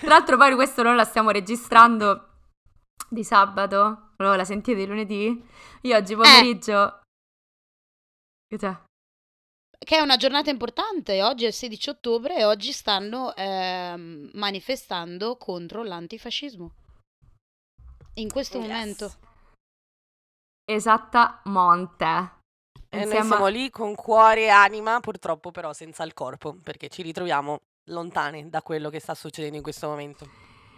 Tra 0.00 0.08
l'altro 0.08 0.36
poi 0.36 0.54
questo 0.54 0.82
noi 0.82 0.96
la 0.96 1.04
stiamo 1.04 1.30
registrando 1.30 2.28
di 3.08 3.24
sabato, 3.24 4.12
allora 4.16 4.36
la 4.36 4.44
sentite 4.44 4.78
di 4.78 4.86
lunedì. 4.86 5.48
Io 5.82 5.96
oggi 5.96 6.14
pomeriggio... 6.14 6.86
Eh. 6.86 7.02
Che 8.48 8.58
c'è? 8.58 8.76
Che 9.84 9.96
è 9.96 10.00
una 10.00 10.16
giornata 10.16 10.50
importante, 10.50 11.22
oggi 11.22 11.44
è 11.44 11.48
il 11.48 11.52
16 11.52 11.90
ottobre 11.90 12.36
e 12.36 12.44
oggi 12.44 12.72
stanno 12.72 13.34
eh, 13.34 14.30
manifestando 14.32 15.36
contro 15.36 15.82
l'antifascismo. 15.82 16.72
In 18.14 18.30
questo 18.30 18.58
yes. 18.58 18.66
momento. 18.66 19.12
Esatta 20.64 21.40
monte. 21.44 22.42
E 22.88 23.04
noi 23.04 23.22
siamo 23.22 23.46
lì 23.48 23.70
con 23.70 23.94
cuore 23.94 24.44
e 24.44 24.48
anima, 24.48 25.00
purtroppo 25.00 25.50
però 25.50 25.72
senza 25.72 26.04
il 26.04 26.14
corpo, 26.14 26.54
perché 26.62 26.88
ci 26.88 27.02
ritroviamo 27.02 27.60
lontane 27.86 28.48
da 28.48 28.62
quello 28.62 28.90
che 28.90 29.00
sta 29.00 29.14
succedendo 29.14 29.56
in 29.56 29.62
questo 29.62 29.88
momento. 29.88 30.28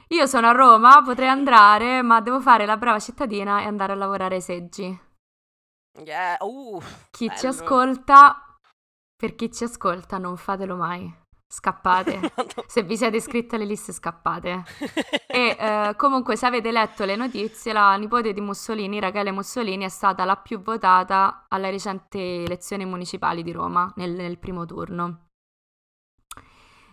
Io 0.09 0.27
sono 0.27 0.49
a 0.49 0.53
Roma, 0.53 1.03
potrei 1.03 1.29
andare, 1.29 2.01
ma 2.03 2.21
devo 2.21 2.41
fare 2.41 2.65
la 2.65 2.77
brava 2.77 3.01
cittadina 3.01 3.61
e 3.63 3.65
andare 3.65 3.93
a 3.93 3.97
lavorare 3.97 4.37
ai 4.37 4.41
seggi. 4.41 5.01
Yeah, 6.05 6.37
uh, 6.41 6.81
Chi 7.11 7.29
ci 7.31 7.47
bello. 7.47 7.49
ascolta, 7.49 8.57
per 9.17 9.35
chi 9.35 9.51
ci 9.51 9.65
ascolta, 9.65 10.19
non 10.19 10.37
fatelo 10.37 10.77
mai. 10.77 11.13
Scappate. 11.49 12.21
Se 12.67 12.83
vi 12.83 12.97
siete 12.97 13.17
iscritti 13.17 13.55
alle 13.55 13.65
liste, 13.65 13.93
scappate. 13.93 14.65
E 15.27 15.57
eh, 15.59 15.95
comunque, 15.97 16.37
se 16.37 16.45
avete 16.45 16.71
letto 16.73 17.05
le 17.05 17.17
notizie, 17.17 17.73
la 17.73 17.95
nipote 17.97 18.33
di 18.33 18.41
Mussolini, 18.41 19.01
Rachele 19.01 19.31
Mussolini, 19.31 19.85
è 19.85 19.89
stata 19.89 20.25
la 20.25 20.37
più 20.37 20.61
votata 20.61 21.45
alle 21.49 21.71
recenti 21.71 22.19
elezioni 22.19 22.85
municipali 22.85 23.43
di 23.43 23.53
Roma 23.53 23.91
nel, 23.97 24.11
nel 24.11 24.39
primo 24.39 24.67
turno. 24.67 25.26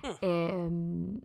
Mm. 0.06 0.16
Ehm, 0.20 1.20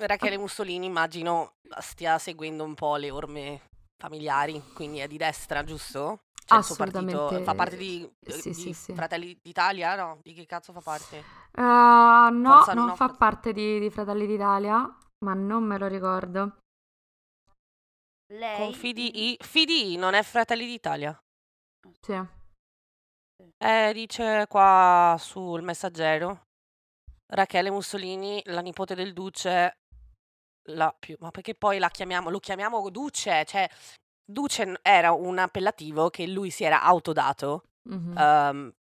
Rachele 0.00 0.36
Mussolini 0.38 0.86
immagino 0.86 1.54
stia 1.80 2.18
seguendo 2.18 2.64
un 2.64 2.74
po' 2.74 2.96
le 2.96 3.10
orme 3.10 3.62
familiari, 3.96 4.60
quindi 4.74 4.98
è 4.98 5.06
di 5.06 5.16
destra, 5.16 5.62
giusto? 5.64 6.22
Cioè 6.44 6.58
il 6.58 6.64
suo 6.64 6.74
partito 6.74 7.28
Assolutamente. 7.28 7.44
fa 7.44 7.54
parte 7.54 7.76
di, 7.76 8.10
Sì, 8.26 8.52
di 8.52 8.54
sì, 8.54 8.72
sì. 8.72 8.94
Fratelli 8.94 9.38
d'Italia? 9.40 9.94
No, 9.94 10.18
di 10.22 10.32
che 10.34 10.44
cazzo 10.44 10.72
fa 10.72 10.80
parte? 10.80 11.18
eh, 11.18 11.60
no, 11.62 12.28
Forza 12.56 12.74
non 12.74 12.86
no, 12.86 12.96
fa 12.96 13.06
forza- 13.06 13.16
parte 13.16 13.52
di, 13.52 13.78
di 13.78 13.90
Fratelli 13.90 14.26
d'Italia, 14.26 14.98
ma 15.24 15.34
non 15.34 15.62
me 15.64 15.78
lo 15.78 15.86
ricordo. 15.86 16.56
Lei 18.32 18.56
Con 18.56 18.72
FDI? 18.72 19.36
FDI 19.40 19.96
non 19.96 20.14
è 20.14 20.22
Fratelli 20.22 20.66
d'Italia. 20.66 21.16
Sì. 22.00 22.20
Eh, 23.58 23.92
dice 23.92 24.46
qua 24.48 25.16
sul 25.18 25.62
messaggero 25.62 26.42
Rachele 27.34 27.70
Mussolini, 27.70 28.42
la 28.46 28.60
nipote 28.60 28.94
del 28.94 29.12
duce, 29.12 29.78
la 30.68 30.94
più... 30.98 31.16
Ma 31.20 31.30
perché 31.30 31.54
poi 31.54 31.78
la 31.78 31.88
chiamiamo, 31.88 32.30
lo 32.30 32.38
chiamiamo 32.38 32.88
duce? 32.90 33.44
Cioè, 33.46 33.68
duce 34.24 34.78
era 34.82 35.12
un 35.12 35.38
appellativo 35.38 36.10
che 36.10 36.26
lui 36.26 36.50
si 36.50 36.64
era 36.64 36.82
autodato 36.82 37.64
Mhm. 37.88 38.16
ehm, 38.16 38.72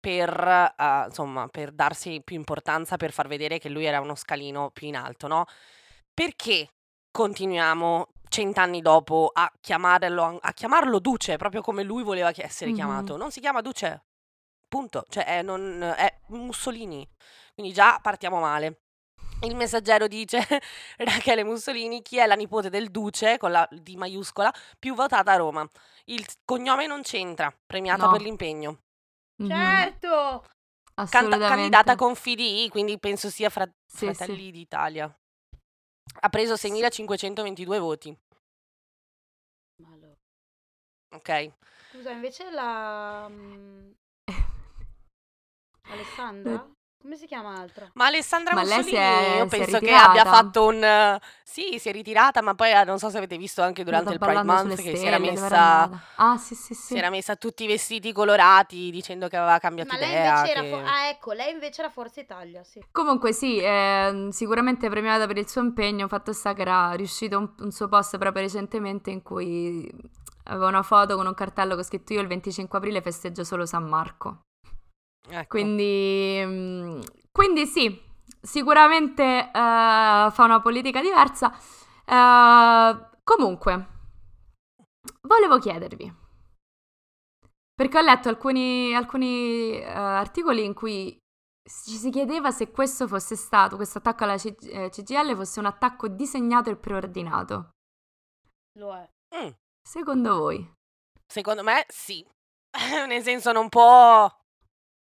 per, 0.00 0.74
eh, 0.76 1.04
insomma, 1.06 1.48
per 1.48 1.72
darsi 1.72 2.20
più 2.22 2.36
importanza, 2.36 2.96
per 2.96 3.10
far 3.12 3.26
vedere 3.28 3.58
che 3.58 3.68
lui 3.68 3.84
era 3.84 4.00
uno 4.00 4.14
scalino 4.14 4.70
più 4.70 4.86
in 4.86 4.96
alto, 4.96 5.26
no? 5.26 5.44
Perché 6.12 6.68
continuiamo 7.10 8.08
cent'anni 8.28 8.80
dopo 8.82 9.30
a 9.32 9.50
chiamarlo, 9.60 10.38
a 10.40 10.52
chiamarlo 10.52 10.98
Duce, 10.98 11.36
proprio 11.36 11.62
come 11.62 11.82
lui 11.82 12.02
voleva 12.02 12.30
essere 12.34 12.70
Mhm. 12.70 12.76
chiamato? 12.76 13.16
Non 13.16 13.30
si 13.30 13.40
chiama 13.40 13.60
Duce, 13.60 14.04
punto. 14.68 15.04
Cioè, 15.08 15.24
è, 15.24 15.42
non- 15.42 15.82
è 15.82 16.18
Mussolini. 16.28 17.08
Quindi 17.58 17.74
già 17.74 17.98
partiamo 18.00 18.38
male. 18.38 18.82
Il 19.42 19.56
messaggero 19.56 20.06
dice 20.06 20.38
Rachele 20.98 21.42
Mussolini, 21.42 22.02
chi 22.02 22.16
è 22.18 22.24
la 22.26 22.36
nipote 22.36 22.70
del 22.70 22.88
Duce, 22.92 23.36
con 23.36 23.50
la 23.50 23.66
D 23.68 23.96
maiuscola, 23.96 24.54
più 24.78 24.94
votata 24.94 25.32
a 25.32 25.36
Roma. 25.36 25.68
Il 26.04 26.24
cognome 26.44 26.86
non 26.86 27.02
c'entra, 27.02 27.52
premiata 27.66 28.04
No. 28.04 28.12
per 28.12 28.20
l'impegno. 28.20 28.82
Mhm. 29.42 29.48
Certo! 29.48 30.44
Canta- 31.10 31.36
candidata 31.36 31.96
con 31.96 32.14
FDI, 32.14 32.68
quindi 32.68 32.96
penso 33.00 33.28
sia 33.28 33.50
fra- 33.50 33.68
Sì, 33.84 34.04
Fratelli 34.14 34.44
sì. 34.44 34.50
d'Italia. 34.52 35.12
Ha 36.20 36.28
preso 36.28 36.54
6.522 36.56 37.78
voti, 37.80 38.16
Ma 39.82 39.96
lo- 39.96 40.16
ok? 41.16 41.52
Scusa, 41.90 42.12
invece 42.12 42.50
la... 42.52 43.26
mm, 43.28 43.90
Alessandra? 45.90 46.70
Come 47.00 47.16
si 47.16 47.26
chiama 47.26 47.52
l'altra? 47.52 47.88
Ma 47.94 48.06
Alessandra 48.06 48.54
Ma 48.54 48.62
lei 48.64 48.82
si 48.82 48.90
Mussolini, 48.90 48.96
è- 48.96 49.36
io 49.36 49.48
si 49.48 49.54
è 49.54 49.58
penso 49.58 49.78
che 49.80 49.86
ritirata. 49.86 50.10
abbia 50.10 50.24
fatto 50.24 50.66
un... 50.66 50.82
eh, 50.82 51.20
sì, 51.44 51.78
si 51.78 51.88
è 51.88 51.92
ritirata, 51.92 52.42
ma 52.42 52.54
poi 52.54 52.70
eh, 52.72 52.84
non 52.84 52.98
so 52.98 53.08
se 53.08 53.16
avete 53.18 53.36
visto 53.38 53.62
anche 53.62 53.84
durante 53.84 54.12
il 54.12 54.18
Pride 54.18 54.34
ballando 54.34 54.52
Month 54.52 54.82
che 54.82 54.96
si 54.96 55.06
era 55.06 55.16
stelle, 55.16 55.32
dove 55.32 55.46
era 55.46 55.56
messa... 55.56 55.56
andata? 55.56 56.02
Ah, 56.16 56.36
sì, 56.36 56.54
sì, 56.54 56.74
sì. 56.74 56.82
Si 56.86 56.98
era 56.98 57.08
messa 57.10 57.36
tutti 57.36 57.64
i 57.64 57.66
vestiti 57.66 58.12
colorati 58.12 58.90
dicendo 58.90 59.28
che 59.28 59.36
aveva 59.36 59.58
cambiato 59.58 59.92
Ma 59.92 59.98
lei 59.98 60.08
idea. 60.10 60.36
invece 60.36 60.50
era... 60.50 60.60
che- 60.62 60.68
fo- 60.70 60.76
ah, 60.76 61.08
ecco, 61.08 61.32
lei 61.32 61.52
invece 61.52 61.80
era 61.82 61.90
Forza 61.90 62.20
Italia, 62.20 62.62
sì. 62.64 62.82
Comunque 62.90 63.32
sì, 63.32 63.58
ehm, 63.62 64.30
sicuramente 64.30 64.88
premiata 64.88 65.26
per 65.26 65.38
il 65.38 65.48
suo 65.48 65.62
impegno, 65.62 66.08
fatto 66.08 66.32
sta 66.32 66.52
che 66.52 66.62
era 66.62 66.92
riuscito 66.92 67.38
un, 67.38 67.52
un 67.60 67.70
suo 67.70 67.88
post 67.88 68.18
proprio 68.18 68.42
recentemente 68.42 69.10
in 69.10 69.22
cui 69.22 69.88
aveva 70.44 70.66
una 70.68 70.82
foto 70.82 71.16
con 71.16 71.26
un 71.26 71.34
cartello 71.34 71.74
con 71.74 71.84
scritto 71.84 72.12
io 72.12 72.20
il 72.20 72.26
25 72.26 72.78
aprile 72.78 73.00
festeggio 73.00 73.44
solo 73.44 73.66
San 73.66 73.84
Marco. 73.84 74.47
Ecco. 75.30 75.46
Quindi, 75.48 76.42
mm, 76.44 77.00
quindi 77.30 77.66
sì, 77.66 78.00
sicuramente 78.40 79.22
eh, 79.22 79.50
fa 79.50 80.44
una 80.44 80.60
politica 80.60 81.00
diversa. 81.00 81.52
Eh, 82.04 83.08
comunque, 83.24 83.86
volevo 85.22 85.58
chiedervi, 85.58 86.12
perché 87.74 87.98
ho 87.98 88.02
letto 88.02 88.28
alcuni, 88.28 88.94
alcuni 88.94 89.78
eh, 89.78 89.84
articoli 89.84 90.64
in 90.64 90.74
cui 90.74 91.16
ci 91.68 91.96
si 91.96 92.10
chiedeva 92.10 92.50
se 92.50 92.70
questo 92.70 93.06
fosse 93.06 93.36
stato, 93.36 93.76
questo 93.76 93.98
attacco 93.98 94.24
alla 94.24 94.36
C- 94.38 94.54
eh, 94.62 94.88
CGL 94.90 95.36
fosse 95.36 95.58
un 95.60 95.66
attacco 95.66 96.08
disegnato 96.08 96.70
e 96.70 96.76
preordinato. 96.76 97.70
Lo 98.78 98.94
è. 98.94 99.08
Mm, 99.36 99.50
Secondo 99.82 100.36
voi? 100.38 100.72
secondo 101.30 101.62
me 101.62 101.84
sì. 101.88 102.26
Nel 103.06 103.22
senso 103.22 103.52
non 103.52 103.68
può... 103.68 104.30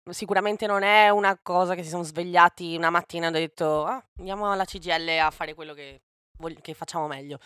Sicuramente 0.10 0.66
non 0.66 0.82
è 0.84 1.10
una 1.10 1.38
cosa 1.42 1.76
che 1.76 1.84
si 1.84 1.90
sono 1.90 2.04
svegliati 2.04 2.76
una 2.76 2.90
mattina 2.90 3.26
e 3.26 3.28
hanno 3.28 3.38
detto 3.38 3.86
"Ah, 3.86 4.04
andiamo 4.18 4.52
alla 4.52 4.66
CGL 4.66 5.20
a 5.20 5.30
fare 5.32 5.54
quello 5.54 5.74
che, 5.74 6.02
vog- 6.40 6.60
che 6.60 6.74
facciamo 6.74 7.08
meglio. 7.08 7.38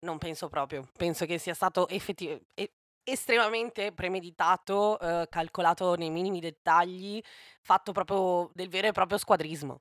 Non 0.00 0.18
penso 0.18 0.48
proprio. 0.48 0.88
Penso 0.96 1.24
che 1.24 1.38
sia 1.38 1.54
stato 1.54 1.88
effetti- 1.88 2.38
e- 2.54 2.72
estremamente 3.02 3.92
premeditato, 3.92 4.98
eh, 5.00 5.26
calcolato 5.30 5.94
nei 5.94 6.10
minimi 6.10 6.40
dettagli, 6.40 7.20
fatto 7.62 7.92
proprio 7.92 8.50
del 8.52 8.68
vero 8.68 8.88
e 8.88 8.92
proprio 8.92 9.16
squadrismo. 9.18 9.80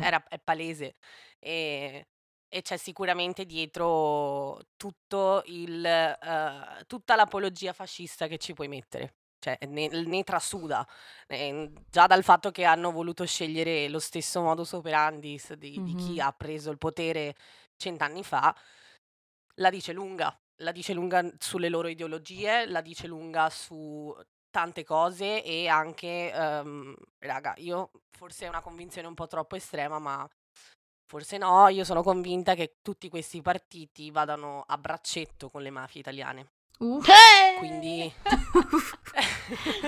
Era, 0.00 0.22
è 0.28 0.38
palese. 0.38 0.96
E, 1.38 2.08
e 2.48 2.62
c'è 2.62 2.76
sicuramente 2.76 3.46
dietro 3.46 4.60
tutto 4.76 5.42
il, 5.46 5.84
eh, 5.84 6.84
tutta 6.86 7.16
l'apologia 7.16 7.72
fascista 7.72 8.26
che 8.26 8.36
ci 8.38 8.52
puoi 8.52 8.68
mettere. 8.68 9.14
Cioè, 9.38 9.58
ne, 9.66 9.88
ne 9.88 10.24
trasuda. 10.24 10.86
Eh, 11.26 11.72
già 11.90 12.06
dal 12.06 12.22
fatto 12.24 12.50
che 12.50 12.64
hanno 12.64 12.90
voluto 12.90 13.24
scegliere 13.24 13.88
lo 13.88 13.98
stesso 13.98 14.40
modus 14.42 14.72
operandi 14.72 15.40
di, 15.58 15.82
di 15.82 15.94
chi 15.94 16.20
ha 16.20 16.32
preso 16.32 16.70
il 16.70 16.78
potere 16.78 17.34
cent'anni 17.76 18.24
fa, 18.24 18.54
la 19.56 19.70
dice 19.70 19.92
lunga. 19.92 20.36
La 20.60 20.72
dice 20.72 20.94
lunga 20.94 21.22
sulle 21.38 21.68
loro 21.68 21.88
ideologie, 21.88 22.66
la 22.66 22.80
dice 22.80 23.06
lunga 23.06 23.50
su 23.50 24.14
tante 24.50 24.84
cose 24.84 25.42
e 25.44 25.68
anche, 25.68 26.32
ehm, 26.32 26.94
raga, 27.18 27.52
io 27.58 27.90
forse 28.10 28.46
è 28.46 28.48
una 28.48 28.62
convinzione 28.62 29.06
un 29.06 29.12
po' 29.14 29.26
troppo 29.26 29.54
estrema, 29.56 29.98
ma 29.98 30.26
forse 31.06 31.36
no, 31.36 31.68
io 31.68 31.84
sono 31.84 32.02
convinta 32.02 32.54
che 32.54 32.78
tutti 32.80 33.10
questi 33.10 33.42
partiti 33.42 34.10
vadano 34.10 34.64
a 34.66 34.78
braccetto 34.78 35.50
con 35.50 35.60
le 35.62 35.70
mafie 35.70 36.00
italiane. 36.00 36.55
Uff. 36.78 37.08
Quindi... 37.58 38.12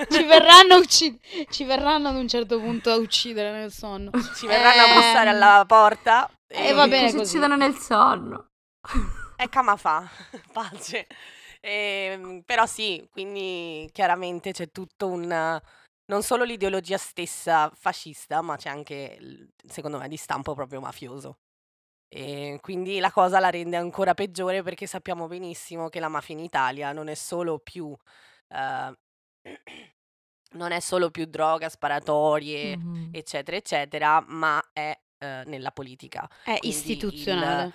Ci 0.09 0.23
verranno, 0.23 0.77
ucci- 0.77 1.19
ci 1.49 1.63
verranno 1.63 2.09
ad 2.09 2.15
un 2.15 2.27
certo 2.27 2.59
punto 2.59 2.89
a 2.89 2.95
uccidere 2.95 3.51
nel 3.51 3.71
sonno. 3.71 4.11
Ci 4.35 4.47
verranno 4.47 4.81
a 4.81 4.93
bussare 4.95 5.29
Ehm, 5.29 5.35
alla 5.35 5.65
porta 5.67 6.29
e 6.47 6.73
va 6.73 6.87
bene 6.87 7.09
ci 7.11 7.17
così. 7.17 7.35
uccidono 7.37 7.55
nel 7.55 7.75
sonno. 7.75 8.47
E 9.35 9.49
Camafà, 9.49 10.09
pace. 10.51 11.05
Ehm, 11.61 12.41
però 12.45 12.65
sì, 12.65 13.07
quindi 13.11 13.89
chiaramente 13.91 14.51
c'è 14.51 14.69
tutto 14.71 15.07
un... 15.07 15.61
Non 16.09 16.23
solo 16.23 16.43
l'ideologia 16.43 16.97
stessa 16.97 17.69
fascista, 17.75 18.41
ma 18.41 18.55
c'è 18.57 18.69
anche, 18.69 19.49
secondo 19.67 19.99
me, 19.99 20.07
di 20.07 20.17
stampo 20.17 20.55
proprio 20.55 20.79
mafioso. 20.81 21.37
E 22.11 22.57
quindi 22.61 22.99
la 22.99 23.11
cosa 23.11 23.39
la 23.39 23.49
rende 23.51 23.77
ancora 23.77 24.15
peggiore 24.15 24.63
perché 24.63 24.87
sappiamo 24.87 25.27
benissimo 25.27 25.89
che 25.89 25.99
la 25.99 26.07
mafia 26.09 26.33
in 26.35 26.41
Italia 26.41 26.91
non 26.91 27.07
è 27.07 27.13
solo 27.15 27.59
più... 27.59 27.95
eh, 28.49 28.97
non 30.53 30.71
è 30.71 30.79
solo 30.79 31.11
più 31.11 31.25
droga, 31.25 31.69
sparatorie, 31.69 32.77
Mhm. 32.77 33.09
eccetera, 33.11 33.55
eccetera, 33.57 34.23
ma 34.27 34.59
è 34.73 34.97
eh, 35.19 35.43
nella 35.45 35.71
politica 35.71 36.27
È 36.43 36.57
quindi 36.57 36.67
istituzionale. 36.69 37.73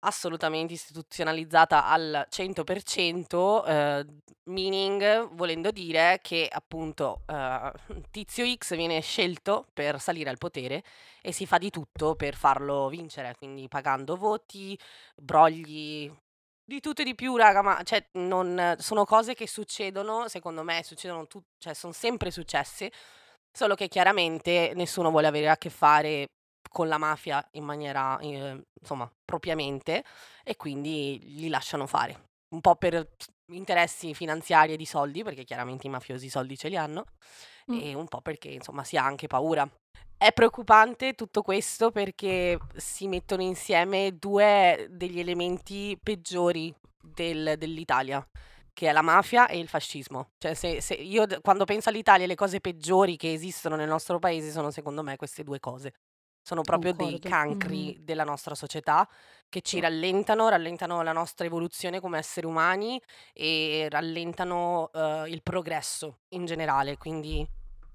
Assolutamente 0.00 0.72
istituzionalizzata 0.74 1.86
al 1.86 2.26
100%, 2.28 3.64
eh, 3.66 4.06
meaning 4.44 5.28
volendo 5.32 5.70
dire 5.70 6.20
che 6.22 6.48
appunto 6.50 7.22
eh, 7.26 7.72
Tizio 8.10 8.44
X 8.56 8.74
viene 8.76 9.00
scelto 9.00 9.66
per 9.72 10.00
salire 10.00 10.30
al 10.30 10.38
potere 10.38 10.82
e 11.22 11.32
si 11.32 11.46
fa 11.46 11.58
di 11.58 11.70
tutto 11.70 12.14
per 12.14 12.34
farlo 12.34 12.88
vincere, 12.88 13.34
quindi 13.36 13.68
pagando 13.68 14.16
voti, 14.16 14.78
brogli, 15.16 16.10
di 16.64 16.80
tutto 16.80 17.00
e 17.02 17.04
di 17.04 17.14
più, 17.14 17.36
raga, 17.36 17.62
ma 17.62 17.82
cioè, 17.82 18.06
non, 18.12 18.76
sono 18.78 19.04
cose 19.04 19.34
che 19.34 19.48
succedono, 19.48 20.28
secondo 20.28 20.62
me, 20.62 20.82
succedono 20.84 21.26
tu- 21.26 21.42
cioè, 21.58 21.74
sono 21.74 21.92
sempre 21.94 22.30
successe, 22.30 22.92
solo 23.50 23.74
che 23.74 23.88
chiaramente 23.88 24.72
nessuno 24.74 25.10
vuole 25.10 25.26
avere 25.26 25.48
a 25.48 25.56
che 25.56 25.70
fare 25.70 26.28
con 26.78 26.86
la 26.86 26.96
mafia 26.98 27.44
in 27.54 27.64
maniera, 27.64 28.16
eh, 28.20 28.62
insomma, 28.80 29.10
propriamente, 29.24 30.04
e 30.44 30.54
quindi 30.54 31.18
li 31.24 31.48
lasciano 31.48 31.88
fare. 31.88 32.26
Un 32.54 32.60
po' 32.60 32.76
per 32.76 33.14
interessi 33.52 34.14
finanziari 34.14 34.74
e 34.74 34.76
di 34.76 34.86
soldi, 34.86 35.24
perché 35.24 35.42
chiaramente 35.42 35.88
i 35.88 35.90
mafiosi 35.90 36.26
i 36.26 36.30
soldi 36.30 36.56
ce 36.56 36.68
li 36.68 36.76
hanno, 36.76 37.04
Mm. 37.68 37.80
e 37.80 37.94
un 37.94 38.06
po' 38.06 38.20
perché 38.20 38.48
insomma 38.48 38.84
si 38.84 38.96
ha 38.96 39.04
anche 39.04 39.26
paura. 39.26 39.68
È 40.16 40.32
preoccupante 40.32 41.14
tutto 41.14 41.42
questo 41.42 41.90
perché 41.90 42.56
si 42.76 43.08
mettono 43.08 43.42
insieme 43.42 44.16
due 44.16 44.86
degli 44.88 45.18
elementi 45.18 45.98
peggiori 46.00 46.72
del- 47.02 47.56
dell'Italia, 47.58 48.24
che 48.72 48.88
è 48.88 48.92
la 48.92 49.02
mafia 49.02 49.48
e 49.48 49.58
il 49.58 49.68
fascismo. 49.68 50.28
Cioè, 50.38 50.54
se, 50.54 50.80
se 50.80 50.94
io 50.94 51.26
quando 51.42 51.64
penso 51.64 51.88
all'Italia, 51.88 52.26
le 52.26 52.36
cose 52.36 52.60
peggiori 52.60 53.16
che 53.16 53.32
esistono 53.32 53.74
nel 53.76 53.88
nostro 53.88 54.18
paese 54.20 54.50
sono 54.52 54.70
secondo 54.70 55.02
me 55.02 55.16
queste 55.16 55.42
due 55.42 55.58
cose. 55.58 55.92
Sono 56.42 56.62
proprio 56.62 56.92
dei 56.92 57.18
Concordo. 57.18 57.28
cancri 57.28 57.96
della 58.00 58.24
nostra 58.24 58.54
società 58.54 59.06
che 59.48 59.60
ci 59.60 59.76
Sì. 59.76 59.80
rallentano, 59.82 60.48
rallentano 60.48 61.02
la 61.02 61.12
nostra 61.12 61.44
evoluzione 61.46 62.00
come 62.00 62.18
esseri 62.18 62.46
umani 62.46 63.00
e 63.32 63.86
rallentano 63.90 64.90
eh, 64.92 65.24
il 65.28 65.42
progresso 65.42 66.20
in 66.30 66.44
generale. 66.46 66.96
Quindi 66.96 67.46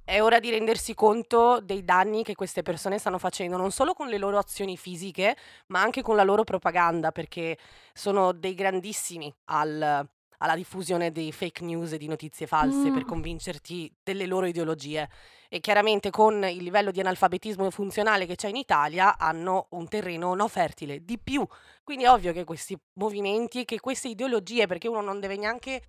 è 0.05 0.21
ora 0.21 0.39
di 0.39 0.49
rendersi 0.49 0.93
conto 0.93 1.61
dei 1.61 1.83
danni 1.85 2.23
che 2.23 2.35
queste 2.35 2.61
persone 2.61 2.97
stanno 2.99 3.17
facendo, 3.17 3.55
non 3.57 3.71
solo 3.71 3.93
con 3.93 4.07
le 4.09 4.17
loro 4.17 4.37
azioni 4.37 4.75
fisiche, 4.77 5.35
ma 5.67 5.81
anche 5.81 6.01
con 6.01 6.15
la 6.17 6.23
loro 6.23 6.43
propaganda, 6.43 7.11
perché 7.11 7.57
sono 7.93 8.33
dei 8.33 8.53
grandissimi 8.53 9.33
al- 9.45 10.05
alla 10.43 10.55
diffusione 10.55 11.09
di 11.11 11.31
fake 11.31 11.63
news 11.63 11.93
e 11.93 11.97
di 11.97 12.07
notizie 12.07 12.47
false 12.47 12.91
per 12.91 13.03
Mm. 13.03 13.07
convincerti 13.07 13.93
delle 14.03 14.25
loro 14.25 14.45
ideologie. 14.45 15.09
E 15.47 15.59
chiaramente 15.61 16.09
con 16.09 16.43
il 16.43 16.61
livello 16.63 16.91
di 16.91 16.99
analfabetismo 16.99 17.69
funzionale 17.71 18.25
che 18.25 18.35
c'è 18.35 18.49
in 18.49 18.57
Italia 18.57 19.17
hanno 19.17 19.67
un 19.71 19.87
terreno 19.87 20.33
no 20.35 20.47
fertile, 20.49 21.05
di 21.05 21.17
più. 21.17 21.45
Quindi 21.83 22.03
è 22.03 22.09
ovvio 22.11 22.33
che 22.33 22.43
questi 22.43 22.77
movimenti 22.95 23.61
e 23.61 23.65
che 23.65 23.79
queste 23.79 24.09
ideologie, 24.09 24.67
perché 24.67 24.89
uno 24.89 24.99
non 25.01 25.19
deve 25.21 25.37
neanche 25.37 25.81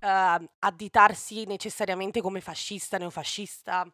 eh, 0.00 0.48
additarsi 0.58 1.44
necessariamente 1.46 2.20
come 2.20 2.40
fascista, 2.40 2.98
neofascista, 2.98 3.86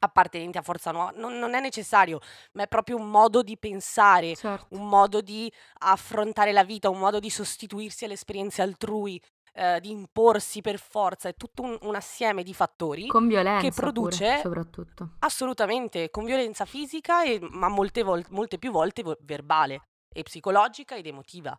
appartenente 0.00 0.58
a 0.58 0.62
Forza 0.62 0.92
Nuova, 0.92 1.10
non, 1.16 1.38
non 1.38 1.54
è 1.54 1.60
necessario, 1.60 2.20
ma 2.52 2.62
è 2.62 2.68
proprio 2.68 2.96
un 2.96 3.08
modo 3.10 3.42
di 3.42 3.58
pensare, 3.58 4.36
Certo. 4.36 4.66
un 4.76 4.86
modo 4.86 5.20
di 5.20 5.50
affrontare 5.80 6.52
la 6.52 6.62
vita, 6.62 6.88
un 6.88 6.98
modo 7.00 7.18
di 7.18 7.30
sostituirsi 7.30 8.04
alle 8.04 8.14
esperienze 8.14 8.62
altrui, 8.62 9.20
eh, 9.58 9.80
di 9.80 9.90
imporsi 9.90 10.60
per 10.60 10.78
forza, 10.78 11.28
è 11.28 11.34
tutto 11.34 11.62
un, 11.62 11.76
un 11.82 11.94
assieme 11.96 12.42
di 12.42 12.54
fattori 12.54 13.08
Con 13.08 13.26
violenza 13.26 13.68
pure, 13.68 13.80
produce- 13.80 14.38
soprattutto. 14.40 15.10
assolutamente 15.20 16.10
con 16.10 16.24
violenza 16.24 16.64
fisica, 16.64 17.24
e, 17.24 17.38
ma 17.40 17.68
molte, 17.68 18.02
vol- 18.02 18.24
molte 18.30 18.58
più 18.58 18.70
volte 18.70 19.02
vo- 19.02 19.18
verbale 19.20 19.82
e 20.14 20.22
psicologica 20.22 20.96
ed 20.96 21.06
emotiva. 21.06 21.56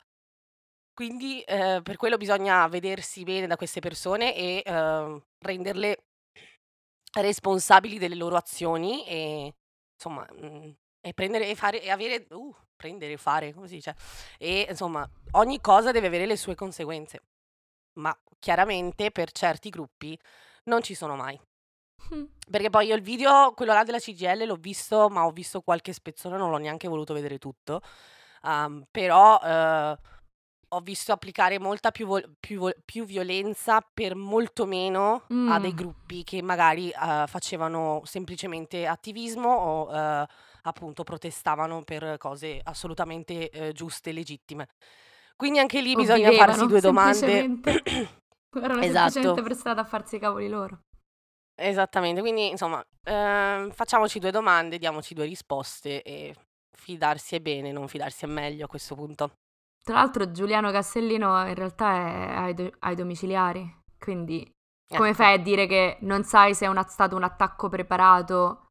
Quindi 0.93 1.41
eh, 1.41 1.81
per 1.83 1.95
quello 1.97 2.17
bisogna 2.17 2.67
vedersi 2.67 3.23
bene 3.23 3.47
da 3.47 3.55
queste 3.55 3.79
persone 3.79 4.35
e 4.35 4.63
eh, 4.65 5.21
renderle 5.39 6.03
responsabili 7.13 7.97
delle 7.97 8.15
loro 8.15 8.35
azioni 8.35 9.05
e 9.05 9.53
insomma 9.95 10.27
mm, 10.33 10.69
e 11.01 11.13
prendere 11.13 11.47
e 11.47 11.55
fare 11.55 11.81
e 11.81 11.89
avere 11.89 12.27
uh, 12.31 12.55
prendere 12.75 13.13
e 13.13 13.17
fare 13.17 13.53
come 13.53 13.67
si 13.67 13.75
dice 13.75 13.95
e 14.37 14.67
insomma 14.69 15.09
ogni 15.31 15.59
cosa 15.59 15.91
deve 15.91 16.07
avere 16.07 16.25
le 16.25 16.35
sue 16.37 16.55
conseguenze 16.55 17.23
ma 17.99 18.17
chiaramente 18.39 19.11
per 19.11 19.31
certi 19.31 19.69
gruppi 19.69 20.17
non 20.65 20.81
ci 20.81 20.95
sono 20.95 21.15
mai 21.15 21.39
Mm. 22.15 22.23
perché 22.49 22.69
poi 22.69 22.87
io 22.87 22.95
il 22.95 23.01
video, 23.01 23.51
quello 23.53 23.73
là 23.73 23.83
della 23.83 23.99
CGL, 23.99 24.45
l'ho 24.45 24.55
visto, 24.55 25.09
ma 25.09 25.25
ho 25.25 25.31
visto 25.31 25.61
qualche 25.61 25.91
spezzone, 25.93 26.37
non 26.37 26.49
l'ho 26.49 26.57
neanche 26.57 26.87
voluto 26.87 27.13
vedere 27.13 27.37
tutto. 27.37 27.81
Um, 28.43 28.85
però 28.89 29.37
eh, 29.43 29.97
ho 30.69 30.79
visto 30.79 31.11
applicare 31.11 31.59
molta 31.59 31.91
più, 31.91 32.07
vol- 32.07 32.35
più 32.39 32.59
vol- 32.61 32.81
più 32.85 33.03
violenza 33.05 33.81
per 33.93 34.15
molto 34.15 34.65
meno 34.65 35.25
a 35.49 35.59
dei 35.59 35.73
Mm. 35.73 35.75
gruppi 35.75 36.23
che 36.23 36.41
magari 36.41 36.89
eh, 36.89 37.25
facevano 37.27 38.01
semplicemente 38.05 38.87
attivismo 38.87 39.49
o 39.53 39.93
eh, 39.95 40.25
appunto 40.63 41.03
protestavano 41.03 41.83
per 41.83 42.17
cose 42.17 42.59
assolutamente 42.63 43.49
eh, 43.49 43.71
giuste 43.73 44.11
e 44.11 44.13
legittime. 44.13 44.69
Quindi 45.39 45.59
anche 45.59 45.79
lì 45.81 45.95
bisogna 45.95 46.33
farsi 46.33 46.65
due 46.67 46.81
domande. 46.81 47.39
Erano 48.51 48.81
Esatto. 48.81 49.09
semplicemente 49.11 49.41
per 49.41 49.55
strada 49.55 49.81
a 49.81 49.85
farsi 49.85 50.17
i 50.17 50.19
cavoli 50.19 50.49
loro. 50.49 50.81
Esattamente, 51.55 52.19
quindi 52.19 52.49
insomma, 52.49 52.83
ehm, 53.05 53.71
facciamoci 53.71 54.19
due 54.19 54.31
domande, 54.31 54.77
diamoci 54.77 55.13
due 55.13 55.25
risposte 55.25 56.01
e 56.01 56.35
fidarsi 56.77 57.35
è 57.35 57.39
bene, 57.39 57.71
non 57.71 57.87
fidarsi 57.87 58.25
è 58.25 58.27
meglio 58.27 58.65
a 58.65 58.67
questo 58.67 58.95
punto. 58.95 59.31
Tra 59.81 59.95
l'altro 59.95 60.31
Giuliano 60.31 60.71
Castellino 60.71 61.47
in 61.47 61.55
realtà 61.55 61.89
è 61.91 62.35
ai, 62.35 62.53
do- 62.53 62.71
ai 62.79 62.95
domiciliari, 62.95 63.81
quindi 63.97 64.49
come 64.93 65.09
Ecco. 65.09 65.17
fai 65.17 65.33
a 65.35 65.37
dire 65.37 65.67
che 65.67 65.97
non 66.01 66.23
sai 66.25 66.53
se 66.53 66.65
è 66.65 66.67
una- 66.67 66.85
stato 66.87 67.15
un 67.15 67.23
attacco 67.23 67.69
preparato 67.69 68.65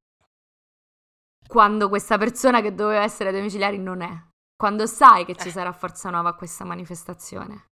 quando 1.46 1.88
questa 1.88 2.18
persona 2.18 2.60
che 2.60 2.74
doveva 2.74 3.02
essere 3.02 3.30
ai 3.30 3.36
domiciliari 3.36 3.78
non 3.78 4.02
è? 4.02 4.26
Quando 4.58 4.86
sai 4.86 5.24
che 5.24 5.36
ci 5.36 5.48
Eh. 5.48 5.52
sarà 5.52 5.72
Forza 5.72 6.10
Nuova 6.10 6.30
a 6.30 6.34
questa 6.34 6.64
manifestazione? 6.64 7.66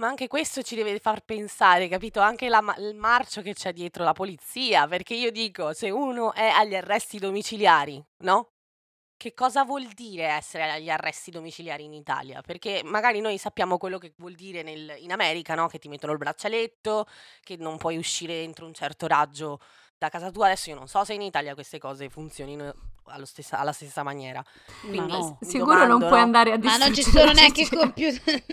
Ma 0.00 0.08
anche 0.08 0.26
questo 0.26 0.62
ci 0.62 0.74
deve 0.74 0.98
far 0.98 1.24
pensare, 1.24 1.86
capito? 1.88 2.18
Anche 2.20 2.48
la 2.48 2.60
il 2.78 2.96
marcio 2.96 3.40
che 3.40 3.54
c'è 3.54 3.72
dietro 3.72 4.02
la 4.02 4.12
polizia, 4.12 4.88
perché 4.88 5.14
io 5.14 5.30
dico, 5.30 5.72
se 5.72 5.88
uno 5.90 6.34
è 6.34 6.48
agli 6.48 6.74
arresti 6.74 7.18
domiciliari, 7.18 8.04
no? 8.24 8.48
Che 9.16 9.32
cosa 9.32 9.64
vuol 9.64 9.86
dire 9.92 10.24
essere 10.24 10.70
agli 10.70 10.90
arresti 10.90 11.30
domiciliari 11.30 11.84
in 11.84 11.94
Italia? 11.94 12.42
Perché 12.42 12.82
magari 12.84 13.20
noi 13.20 13.38
sappiamo 13.38 13.78
quello 13.78 13.98
che 13.98 14.12
vuol 14.18 14.34
dire 14.34 14.62
nel- 14.62 14.96
in 14.98 15.12
America, 15.12 15.54
no? 15.54 15.68
Che 15.68 15.78
ti 15.78 15.88
mettono 15.88 16.12
il 16.12 16.18
braccialetto, 16.18 17.06
che 17.42 17.56
non 17.56 17.78
puoi 17.78 17.96
uscire 17.96 18.42
entro 18.42 18.66
un 18.66 18.74
certo 18.74 19.06
raggio 19.06 19.60
da 19.96 20.08
casa 20.10 20.30
tua. 20.32 20.46
Adesso 20.46 20.68
io 20.70 20.76
non 20.76 20.88
so 20.88 21.04
se 21.04 21.14
in 21.14 21.22
Italia 21.22 21.54
queste 21.54 21.78
cose 21.78 22.10
funzionino 22.10 22.74
stessa- 23.24 23.58
alla 23.58 23.72
stessa 23.72 24.02
maniera. 24.02 24.42
Quindi 24.80 24.98
Ma 25.12 25.18
no. 25.18 25.38
Sicuro 25.40 25.74
non 25.86 25.98
domando, 25.98 26.06
puoi 26.06 26.18
no? 26.18 26.24
andare 26.24 26.52
a 26.52 26.58
Ma 26.58 26.76
non 26.76 26.88
ci 26.88 27.02
distruggere 27.02 27.10
sono 27.12 27.24
la 27.26 27.40
neanche 27.40 27.68
computer. 27.68 28.44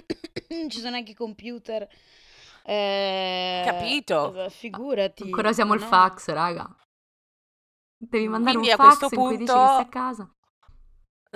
non 0.49 0.69
ci 0.69 0.77
sono 0.79 0.89
neanche 0.91 1.13
computer. 1.13 1.87
Eh, 2.65 3.61
Capito. 3.65 4.45
eh, 4.45 4.49
Figurati. 4.49 5.23
Ancora 5.23 5.51
siamo 5.53 5.71
ma 5.71 5.75
il 5.77 5.81
no. 5.81 5.87
fax, 5.87 6.27
raga. 6.29 6.75
Devi 7.97 8.27
mandare 8.27 8.57
Quindi 8.57 8.73
un 8.73 8.79
a 8.79 8.83
fax 8.83 8.97
questo 8.99 9.15
in 9.15 9.21
cui 9.21 9.37
dici 9.37 9.45
che 9.45 9.51
punto- 9.53 9.71
stai 9.71 9.81
a 9.83 9.89
casa. 9.89 10.33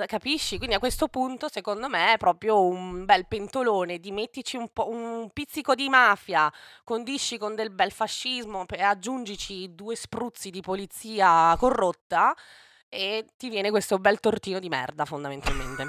Capisci? 0.05 0.57
Quindi 0.57 0.75
a 0.75 0.79
questo 0.79 1.07
punto, 1.07 1.49
secondo 1.49 1.89
me, 1.89 2.13
è 2.13 2.17
proprio 2.17 2.63
un 2.63 3.03
bel 3.03 3.25
pentolone 3.25 3.97
di 3.97 4.11
mettici 4.11 4.55
un, 4.55 4.69
po', 4.71 4.87
un 4.87 5.31
pizzico 5.33 5.73
di 5.73 5.89
mafia, 5.89 6.53
condisci 6.83 7.39
con 7.39 7.55
del 7.55 7.71
bel 7.71 7.91
fascismo 7.91 8.63
e 8.69 8.81
aggiungici 8.83 9.73
due 9.73 9.95
spruzzi 9.95 10.51
di 10.51 10.61
polizia 10.61 11.55
corrotta 11.57 12.35
e 12.89 13.25
ti 13.37 13.49
viene 13.49 13.69
questo 13.69 13.97
bel 13.97 14.19
tortino 14.19 14.59
di 14.59 14.69
merda, 14.69 15.05
fondamentalmente. 15.05 15.85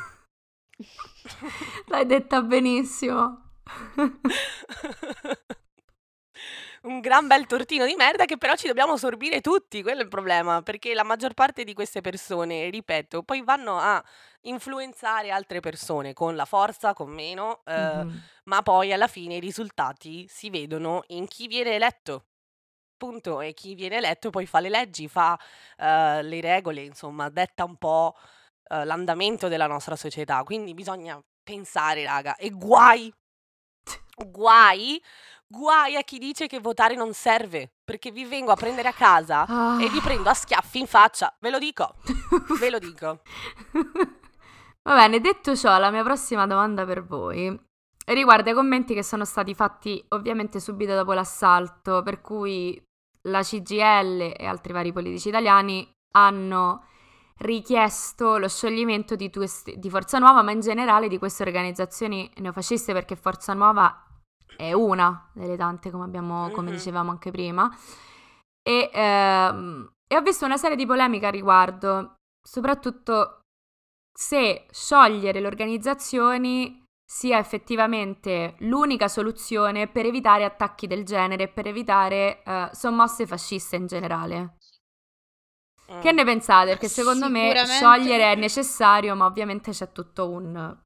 L'hai 1.87 2.07
detta 2.07 2.41
benissimo. 2.43 3.53
un 6.83 7.01
gran 7.01 7.27
bel 7.27 7.47
tortino 7.47 7.85
di 7.85 7.95
merda 7.97 8.25
che 8.25 8.39
però 8.39 8.55
ci 8.55 8.69
dobbiamo 8.69 8.97
sorbire 8.97 9.41
tutti, 9.41 9.83
quello 9.83 10.01
è 10.01 10.05
il 10.05 10.09
problema, 10.09 10.63
perché 10.63 10.95
la 10.95 11.03
maggior 11.03 11.35
parte 11.35 11.65
di 11.65 11.75
queste 11.75 12.01
persone, 12.01 12.71
ripeto, 12.71 13.23
poi 13.25 13.43
vanno 13.43 13.77
a 13.79 14.03
influenzare 14.43 15.31
altre 15.31 15.61
persone 15.61 16.13
con 16.13 16.37
la 16.37 16.45
forza, 16.45 16.93
con 16.95 17.11
meno, 17.11 17.63
eh, 17.65 18.05
Mhm. 18.05 18.23
ma 18.45 18.63
poi 18.63 18.93
alla 18.93 19.09
fine 19.09 19.35
i 19.37 19.41
risultati 19.41 20.27
si 20.29 20.49
vedono 20.51 21.03
in 21.09 21.27
chi 21.27 21.49
viene 21.49 21.75
eletto. 21.75 22.28
Punto. 22.99 23.41
E 23.41 23.55
chi 23.55 23.75
viene 23.75 23.97
eletto 23.97 24.29
poi 24.31 24.45
fa 24.45 24.59
le 24.61 24.69
leggi, 24.69 25.09
fa 25.09 25.39
eh, 25.77 26.23
le 26.23 26.41
regole, 26.41 26.83
insomma, 26.83 27.29
detta 27.31 27.65
un 27.65 27.77
po' 27.77 28.15
eh, 28.69 28.85
l'andamento 28.85 29.47
della 29.49 29.69
nostra 29.69 29.95
società. 29.97 30.43
Quindi 30.43 30.75
bisogna 30.75 31.19
pensare, 31.43 32.05
raga, 32.05 32.35
e 32.37 32.51
guai, 32.51 33.11
guai, 34.27 35.01
guai 35.47 35.97
a 35.97 36.03
chi 36.03 36.19
dice 36.19 36.47
che 36.49 36.59
votare 36.59 36.95
non 36.97 37.15
serve, 37.15 37.71
perché 37.85 38.11
vi 38.11 38.25
vengo 38.25 38.51
a 38.51 38.57
prendere 38.57 38.89
a 38.89 38.93
casa 38.93 39.47
Ah. 39.49 39.79
e 39.81 39.89
vi 39.89 40.01
prendo 40.01 40.29
a 40.29 40.35
schiaffi 40.35 40.81
in 40.81 40.87
faccia, 40.87 41.35
ve 41.41 41.51
lo 41.51 41.59
dico, 41.59 41.95
ve 42.59 42.69
lo 42.69 42.79
dico. 42.79 43.23
Va 44.83 44.95
bene, 44.95 45.21
detto 45.21 45.55
ciò, 45.55 45.79
la 45.79 45.91
mia 45.91 46.03
prossima 46.03 46.47
domanda 46.47 46.85
per 46.85 47.05
voi 47.05 47.67
riguarda 48.07 48.51
i 48.51 48.55
commenti 48.55 48.95
che 48.95 49.03
sono 49.03 49.25
stati 49.25 49.55
fatti 49.55 50.03
ovviamente 50.11 50.61
subito 50.61 50.95
dopo 50.95 51.13
l'assalto, 51.13 52.03
per 52.03 52.21
cui 52.21 52.83
la 53.29 53.43
CGL 53.43 54.35
e 54.37 54.47
altri 54.47 54.73
vari 54.73 54.93
politici 54.93 55.29
italiani 55.29 55.89
hanno 56.17 56.85
richiesto 57.39 58.37
lo 58.39 58.49
scioglimento 58.49 59.15
di, 59.15 59.31
queste- 59.31 59.77
di 59.79 59.91
Forza 59.91 60.19
Nuova, 60.19 60.43
ma 60.43 60.51
in 60.51 60.61
generale 60.61 61.09
di 61.09 61.19
queste 61.19 61.45
organizzazioni 61.45 62.31
neofasciste, 62.39 62.93
perché 62.93 63.15
Forza 63.15 63.53
Nuova 63.55 64.05
è 64.57 64.73
una 64.73 65.31
delle 65.35 65.57
tante, 65.57 65.91
come, 65.91 66.05
abbiamo, 66.05 66.51
come 66.51 66.71
Mhm. 66.71 66.77
dicevamo 66.77 67.11
anche 67.11 67.31
prima. 67.31 67.71
E, 68.63 68.91
ehm, 68.93 69.89
e 70.07 70.17
ho 70.17 70.21
visto 70.23 70.45
una 70.45 70.57
serie 70.57 70.77
di 70.77 70.85
polemiche 70.87 71.27
a 71.27 71.31
riguardo, 71.31 72.15
soprattutto 72.43 73.41
se 74.13 74.67
sciogliere 74.71 75.41
le 75.41 75.47
organizzazioni 75.47 76.83
sia 77.11 77.39
effettivamente 77.39 78.55
l'unica 78.59 79.09
soluzione 79.09 79.89
per 79.89 80.05
evitare 80.05 80.45
attacchi 80.45 80.87
del 80.87 81.05
genere 81.05 81.45
e 81.45 81.49
per 81.49 81.67
evitare 81.67 82.43
uh, 82.45 82.69
sommosse 82.73 83.27
fasciste 83.27 83.77
in 83.77 83.87
generale. 83.87 84.57
Mm. 85.91 86.01
Che 86.01 86.13
ne 86.13 86.23
pensate? 86.23 86.67
Perché 86.73 86.89
secondo 86.89 87.31
me 87.31 87.65
sciogliere 87.65 88.33
è 88.33 88.35
necessario, 88.35 89.15
ma 89.15 89.25
ovviamente 89.25 89.71
c'è 89.71 89.91
tutto 89.91 90.29
un... 90.29 90.79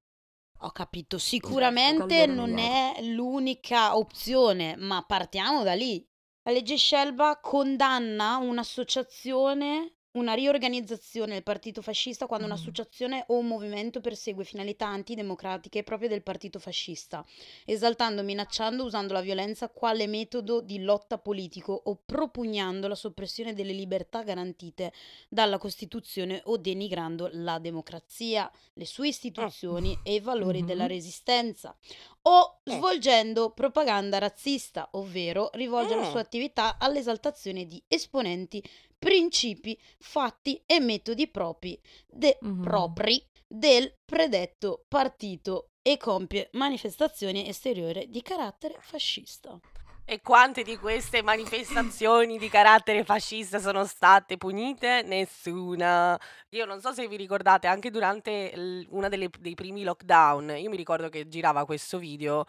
Ho 0.61 0.71
capito, 0.71 1.19
sicuramente 1.19 2.27
non 2.27 2.57
è 2.57 3.03
l'unica 3.03 3.97
opzione, 3.97 4.77
ma 4.77 5.03
partiamo 5.05 5.65
da 5.65 5.75
lì. 5.75 6.07
La 6.45 6.53
legge 6.53 6.77
Scelba 6.77 7.41
condanna 7.41 8.37
un'associazione 8.37 9.97
una 10.13 10.35
riorganizzazione 10.35 11.35
del 11.35 11.43
partito 11.43 11.81
fascista 11.81 12.27
quando 12.27 12.47
un'associazione 12.47 13.25
o 13.29 13.39
un 13.39 13.47
movimento 13.47 14.01
persegue 14.01 14.45
finalità 14.45 14.87
antidemocratiche 14.89 15.83
proprie 15.83 16.09
del 16.09 16.23
partito 16.23 16.59
fascista, 16.59 17.25
esaltando, 17.65 18.23
minacciando, 18.23 18.85
usando 18.85 19.15
la 19.15 19.21
violenza 19.21 19.69
quale 19.69 20.07
metodo 20.07 20.61
di 20.61 20.83
lotta 20.83 21.19
politico 21.19 21.81
o 21.85 21.99
propugnando 22.05 22.89
la 22.89 22.95
soppressione 22.95 23.55
delle 23.55 23.73
libertà 23.73 24.23
garantite 24.23 24.93
dalla 25.29 25.59
Costituzione 25.59 26.43
o 26.45 26.59
denigrando 26.59 27.31
la 27.33 27.59
democrazia, 27.59 28.51
le 28.75 28.85
sue 28.85 29.09
istituzioni 29.09 29.99
e 30.03 30.15
i 30.15 30.21
valori 30.21 30.59
mm-hmm. 30.59 30.67
della 30.67 30.87
resistenza, 30.87 31.75
o 32.23 32.61
eh. 32.65 32.73
svolgendo 32.73 33.51
propaganda 33.51 34.19
razzista, 34.19 34.89
ovvero 34.93 35.51
rivolge 35.55 35.95
la 35.95 36.05
sua 36.05 36.21
mm. 36.21 36.23
attività 36.25 36.77
all'esaltazione 36.79 37.67
di 37.67 37.83
esponenti 37.89 38.63
principi, 39.03 39.77
fatti 39.99 40.63
e 40.65 40.79
metodi 40.79 41.27
propri, 41.27 41.77
de- 42.07 42.39
mm-hmm. 42.45 42.63
propri 42.63 43.21
del 43.49 43.93
predetto 44.05 44.85
partito 44.87 45.71
e 45.83 45.97
compie 45.97 46.51
manifestazioni 46.53 47.49
esteriori 47.49 48.09
di 48.09 48.23
carattere 48.23 48.77
fascista. 48.79 49.59
E 50.05 50.21
quante 50.21 50.63
di 50.63 50.77
queste 50.77 51.21
manifestazioni 51.21 52.39
di 52.39 52.49
carattere 52.49 53.03
fascista 53.03 53.59
sono 53.59 53.85
state 53.87 54.37
punite? 54.37 55.03
Nessuna. 55.03 56.19
Io 56.51 56.65
non 56.65 56.81
so 56.81 56.93
se 56.93 57.09
vi 57.09 57.17
ricordate, 57.17 57.67
anche 57.67 57.91
durante 57.91 58.53
uno 58.89 59.09
dei 59.09 59.55
primi 59.55 59.83
lockdown, 59.83 60.59
io 60.59 60.71
mi 60.71 60.77
ricordo 60.77 61.09
che 61.09 61.27
girava 61.27 61.65
questo 61.65 61.99
video 61.99 62.45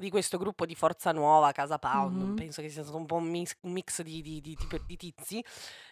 di 0.00 0.10
questo 0.10 0.38
gruppo 0.38 0.64
di 0.64 0.74
Forza 0.74 1.12
Nuova, 1.12 1.50
Casa 1.52 1.78
Pound, 1.78 2.16
mm-hmm. 2.16 2.36
penso 2.36 2.62
che 2.62 2.68
sia 2.68 2.82
stato 2.82 2.96
un 2.96 3.06
po' 3.06 3.16
un 3.16 3.24
mix, 3.24 3.56
un 3.62 3.72
mix 3.72 4.02
di, 4.02 4.22
di, 4.22 4.40
di, 4.40 4.56
di, 4.86 4.96
tizi, 4.96 5.44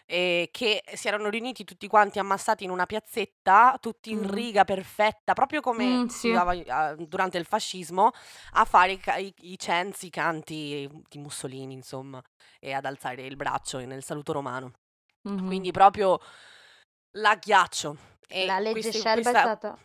eh, 0.05 0.49
che 0.51 0.83
si 0.93 1.07
erano 1.07 1.29
riuniti 1.29 1.63
tutti 1.65 1.87
quanti 1.87 2.17
ammassati 2.19 2.63
in 2.63 2.69
una 2.69 2.85
piazzetta, 2.85 3.77
tutti 3.81 4.11
in 4.11 4.19
mm. 4.19 4.29
riga 4.29 4.63
perfetta, 4.63 5.33
proprio 5.33 5.61
come 5.61 5.85
mm, 5.85 6.05
sì. 6.05 6.29
usava 6.29 6.53
uh, 6.53 7.05
durante 7.05 7.37
il 7.37 7.45
fascismo, 7.45 8.11
a 8.51 8.65
fare 8.65 8.93
i, 8.93 9.01
i, 9.17 9.33
i 9.51 9.59
censi, 9.59 10.07
i 10.07 10.11
canti 10.11 10.89
di 11.09 11.17
Mussolini, 11.17 11.73
insomma, 11.73 12.21
e 12.59 12.71
ad 12.71 12.85
alzare 12.85 13.23
il 13.23 13.35
braccio 13.35 13.77
nel 13.79 14.03
saluto 14.03 14.31
romano. 14.31 14.71
Mm-hmm. 15.27 15.45
Quindi 15.45 15.71
proprio 15.71 16.19
la 17.17 17.35
ghiaccio. 17.35 17.97
E 18.27 18.45
la 18.45 18.59
legge 18.59 18.79
questi, 18.79 18.99
Scelba 18.99 19.21
questa... 19.21 19.39
è 19.39 19.41
stata... 19.41 19.79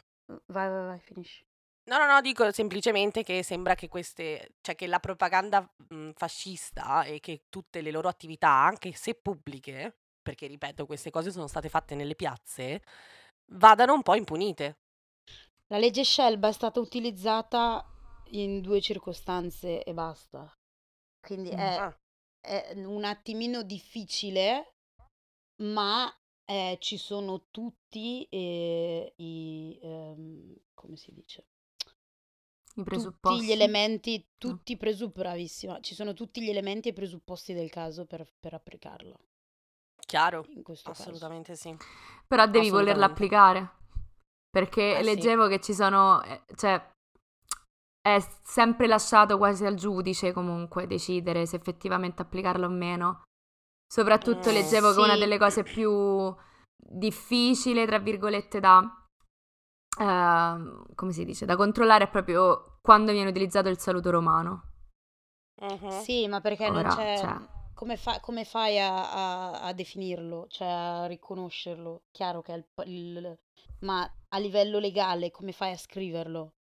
Vai, 0.47 0.69
vai, 0.69 0.87
vai, 0.87 1.01
finisci. 1.01 1.45
No, 1.85 1.99
no, 1.99 2.07
no, 2.07 2.21
dico 2.21 2.53
semplicemente 2.53 3.25
che 3.25 3.43
sembra 3.43 3.75
che 3.75 3.89
queste, 3.89 4.55
cioè 4.61 4.77
che 4.77 4.87
la 4.87 5.01
propaganda 5.01 5.69
mh, 5.89 6.11
fascista 6.15 7.03
e 7.03 7.19
che 7.19 7.47
tutte 7.49 7.81
le 7.81 7.91
loro 7.91 8.09
attività, 8.09 8.49
anche 8.51 8.93
se 8.93 9.15
pubbliche, 9.15 9.97
perché 10.23 10.47
ripeto, 10.47 10.87
queste 10.87 11.11
cose 11.11 11.33
sono 11.33 11.49
state 11.49 11.69
fatte 11.69 11.97
nelle 11.97 12.15
piazze, 12.15 12.83
vadano 13.55 13.95
un 13.95 14.03
po' 14.03 14.15
impunite. 14.15 14.77
La 15.69 15.79
legge 15.79 16.05
Scelba 16.05 16.49
è 16.49 16.53
stata 16.53 16.79
utilizzata 16.81 17.85
in 18.31 18.61
due 18.61 18.81
circostanze 18.81 19.83
e 19.83 19.93
basta. 19.93 20.53
Quindi 21.21 21.51
è, 21.51 21.77
Ah, 21.79 21.97
è 22.41 22.73
un 22.77 23.05
attimino 23.05 23.63
difficile, 23.63 24.75
ma 25.63 26.13
eh, 26.45 26.79
ci 26.81 26.97
sono 26.99 27.47
tutti 27.51 28.25
eh, 28.31 29.15
i, 29.17 29.79
ehm, 29.83 30.57
come 30.75 30.97
si 30.97 31.13
dice? 31.13 31.47
I 32.75 32.83
presupposti. 32.83 33.39
Tutti 33.39 33.45
gli 33.45 33.53
elementi, 33.53 34.27
tutti 34.39 34.73
i 34.73 34.77
presupposti, 34.77 35.21
bravissima, 35.21 35.81
ci 35.81 35.95
sono 35.95 36.15
tutti 36.15 36.43
gli 36.43 36.49
elementi 36.49 36.89
e 36.89 36.93
presupposti 36.93 37.53
del 37.53 37.71
caso 37.71 38.07
per, 38.07 38.27
per 38.41 38.55
applicarlo. 38.55 39.19
Chiaro, 40.07 40.47
assolutamente 40.85 41.53
caso. 41.53 41.69
sì. 41.69 41.77
Però 42.27 42.47
devi 42.47 42.71
volerla 42.71 43.07
applicare, 43.07 43.71
perché 44.51 44.99
eh, 44.99 45.03
leggevo 45.03 45.45
sì. 45.45 45.51
che 45.51 45.61
ci 45.61 45.75
sono, 45.75 46.23
eh, 46.23 46.43
cioè, 46.57 46.91
è 48.01 48.19
sempre 48.43 48.87
lasciato 48.87 49.39
quasi 49.39 49.65
al 49.65 49.77
giudice 49.77 50.33
comunque 50.33 50.87
decidere 50.87 51.47
se 51.47 51.57
effettivamente 51.57 52.23
applicarlo 52.23 52.67
o 52.67 52.71
meno. 52.71 53.23
Soprattutto 53.87 54.51
mm, 54.51 54.55
leggevo 54.55 54.91
sì. 54.91 54.97
che 54.97 55.03
una 55.03 55.17
delle 55.17 55.39
cose 55.39 55.63
più 55.63 56.35
difficili, 56.77 57.85
tra 57.85 57.99
virgolette, 57.99 58.59
da 58.59 59.02
Uh, 59.99 60.95
come 60.95 61.13
si 61.13 61.25
dice, 61.25 61.45
da 61.45 61.57
controllare 61.57 62.05
è 62.05 62.11
proprio 62.11 62.79
quando 62.81 63.13
viene 63.13 63.31
utilizzato 63.31 63.69
il 63.69 63.79
saluto 63.79 64.11
romano. 64.11 64.71
Uh-huh. 65.61 66.03
Sì, 66.03 66.27
ma 66.29 66.41
perché 66.41 66.69
Ora, 66.69 66.83
non 66.83 66.97
c'è... 66.97 67.19
Cioè... 67.19 67.37
Come, 67.75 67.97
fa- 67.97 68.21
come, 68.21 68.45
fai 68.45 68.79
a, 68.79 69.11
a, 69.11 69.61
a, 69.63 69.73
definirlo, 69.73 70.47
cioè 70.49 70.69
a 70.69 71.07
riconoscerlo? 71.07 72.03
Chiaro 72.13 72.41
che 72.41 72.55
è 72.55 72.57
il, 72.57 72.67
il... 72.87 73.39
Ma 73.81 74.09
a 74.29 74.39
livello 74.39 74.79
legale 74.79 75.31
come 75.31 75.53
fai 75.53 75.73
a 75.73 75.77
scriverlo? 75.77 76.53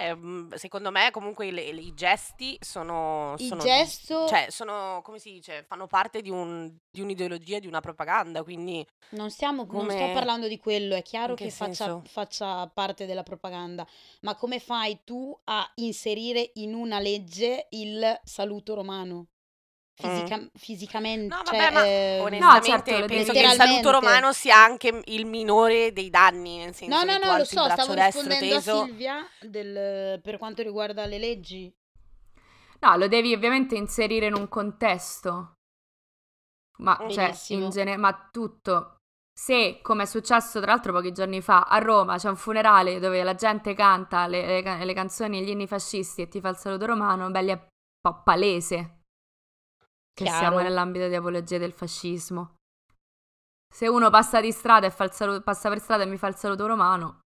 Eh, 0.00 0.16
secondo 0.56 0.90
me 0.90 1.10
comunque 1.10 1.50
le, 1.50 1.72
le, 1.72 1.80
i 1.82 1.92
gesti 1.92 2.56
sono, 2.58 3.34
Il 3.36 3.48
sono, 3.48 3.62
gesto 3.62 4.26
cioè 4.26 4.46
sono, 4.48 5.02
come 5.02 5.18
si 5.18 5.30
dice, 5.30 5.62
fanno 5.68 5.86
parte 5.86 6.22
di, 6.22 6.30
un, 6.30 6.74
di 6.90 7.02
un'ideologia, 7.02 7.58
di 7.58 7.66
una 7.66 7.80
propaganda, 7.80 8.42
quindi 8.42 8.86
non 9.10 9.30
stiamo, 9.30 9.66
non 9.70 9.90
sto 9.90 10.10
parlando 10.12 10.48
di 10.48 10.58
quello, 10.58 10.94
è 10.94 11.02
chiaro 11.02 11.34
che 11.34 11.44
che 11.44 11.50
faccia, 11.50 12.00
faccia 12.06 12.66
parte 12.68 13.04
della 13.04 13.22
propaganda, 13.22 13.86
ma 14.22 14.34
come 14.36 14.58
fai 14.58 15.00
tu 15.04 15.38
a 15.44 15.70
inserire 15.76 16.52
in 16.54 16.72
una 16.72 16.98
legge 16.98 17.66
il 17.70 18.20
saluto 18.24 18.74
romano? 18.74 19.26
Fisica- 20.00 20.38
mm. 20.38 20.46
fisicamente. 20.54 21.34
No, 21.34 21.42
vabbè, 21.44 21.58
cioè, 21.58 21.72
ma 21.72 21.84
eh, 21.84 22.18
onestamente 22.20 22.90
no, 22.90 22.96
certo, 22.96 23.06
penso 23.06 23.32
che 23.32 23.40
il 23.40 23.50
saluto 23.50 23.90
romano 23.90 24.32
sia 24.32 24.56
anche 24.56 25.02
il 25.04 25.26
minore 25.26 25.92
dei 25.92 26.10
danni, 26.10 26.58
nel 26.58 26.74
senso 26.74 26.96
no, 26.96 27.02
no, 27.04 27.18
no, 27.18 27.36
lo 27.36 27.44
so, 27.44 27.68
stavo 27.68 27.92
rispondendo 27.94 28.54
teso. 28.54 28.80
a 28.80 28.84
Silvia 28.84 29.28
del, 29.40 30.20
per 30.22 30.38
quanto 30.38 30.62
riguarda 30.62 31.04
le 31.06 31.18
leggi. 31.18 31.72
No, 32.80 32.96
lo 32.96 33.08
devi 33.08 33.34
ovviamente 33.34 33.76
inserire 33.76 34.26
in 34.26 34.34
un 34.34 34.48
contesto. 34.48 35.54
Ma, 36.78 36.98
cioè, 37.10 37.34
in 37.48 37.68
genere, 37.68 37.98
ma 37.98 38.28
tutto. 38.32 38.96
Se, 39.32 39.80
come 39.82 40.04
è 40.04 40.06
successo 40.06 40.60
tra 40.60 40.72
l'altro 40.72 40.92
pochi 40.92 41.12
giorni 41.12 41.40
fa, 41.42 41.62
a 41.62 41.78
Roma 41.78 42.16
c'è 42.16 42.28
un 42.28 42.36
funerale 42.36 42.98
dove 42.98 43.22
la 43.22 43.34
gente 43.34 43.74
canta 43.74 44.26
le, 44.26 44.62
le, 44.62 44.84
le 44.84 44.94
canzoni 44.94 45.38
e 45.38 45.42
gli 45.42 45.50
inni 45.50 45.66
fascisti 45.66 46.22
e 46.22 46.28
ti 46.28 46.40
fa 46.40 46.50
il 46.50 46.56
saluto 46.56 46.86
romano, 46.86 47.30
belli 47.30 47.50
è 47.50 47.52
un 47.52 47.66
po' 48.00 48.22
palese 48.22 48.99
che 50.12 50.24
Chiaro. 50.24 50.38
siamo 50.38 50.60
nell'ambito 50.60 51.08
di 51.08 51.14
apologia 51.14 51.58
del 51.58 51.72
fascismo. 51.72 52.56
Se 53.72 53.86
uno 53.88 54.10
passa 54.10 54.40
di 54.40 54.52
strada 54.52 54.86
e 54.86 54.90
fa 54.90 55.04
il 55.04 55.12
saluto, 55.12 55.42
passa 55.42 55.68
per 55.68 55.78
strada 55.80 56.02
e 56.02 56.06
mi 56.06 56.16
fa 56.16 56.26
il 56.26 56.36
saluto 56.36 56.66
romano, 56.66 57.20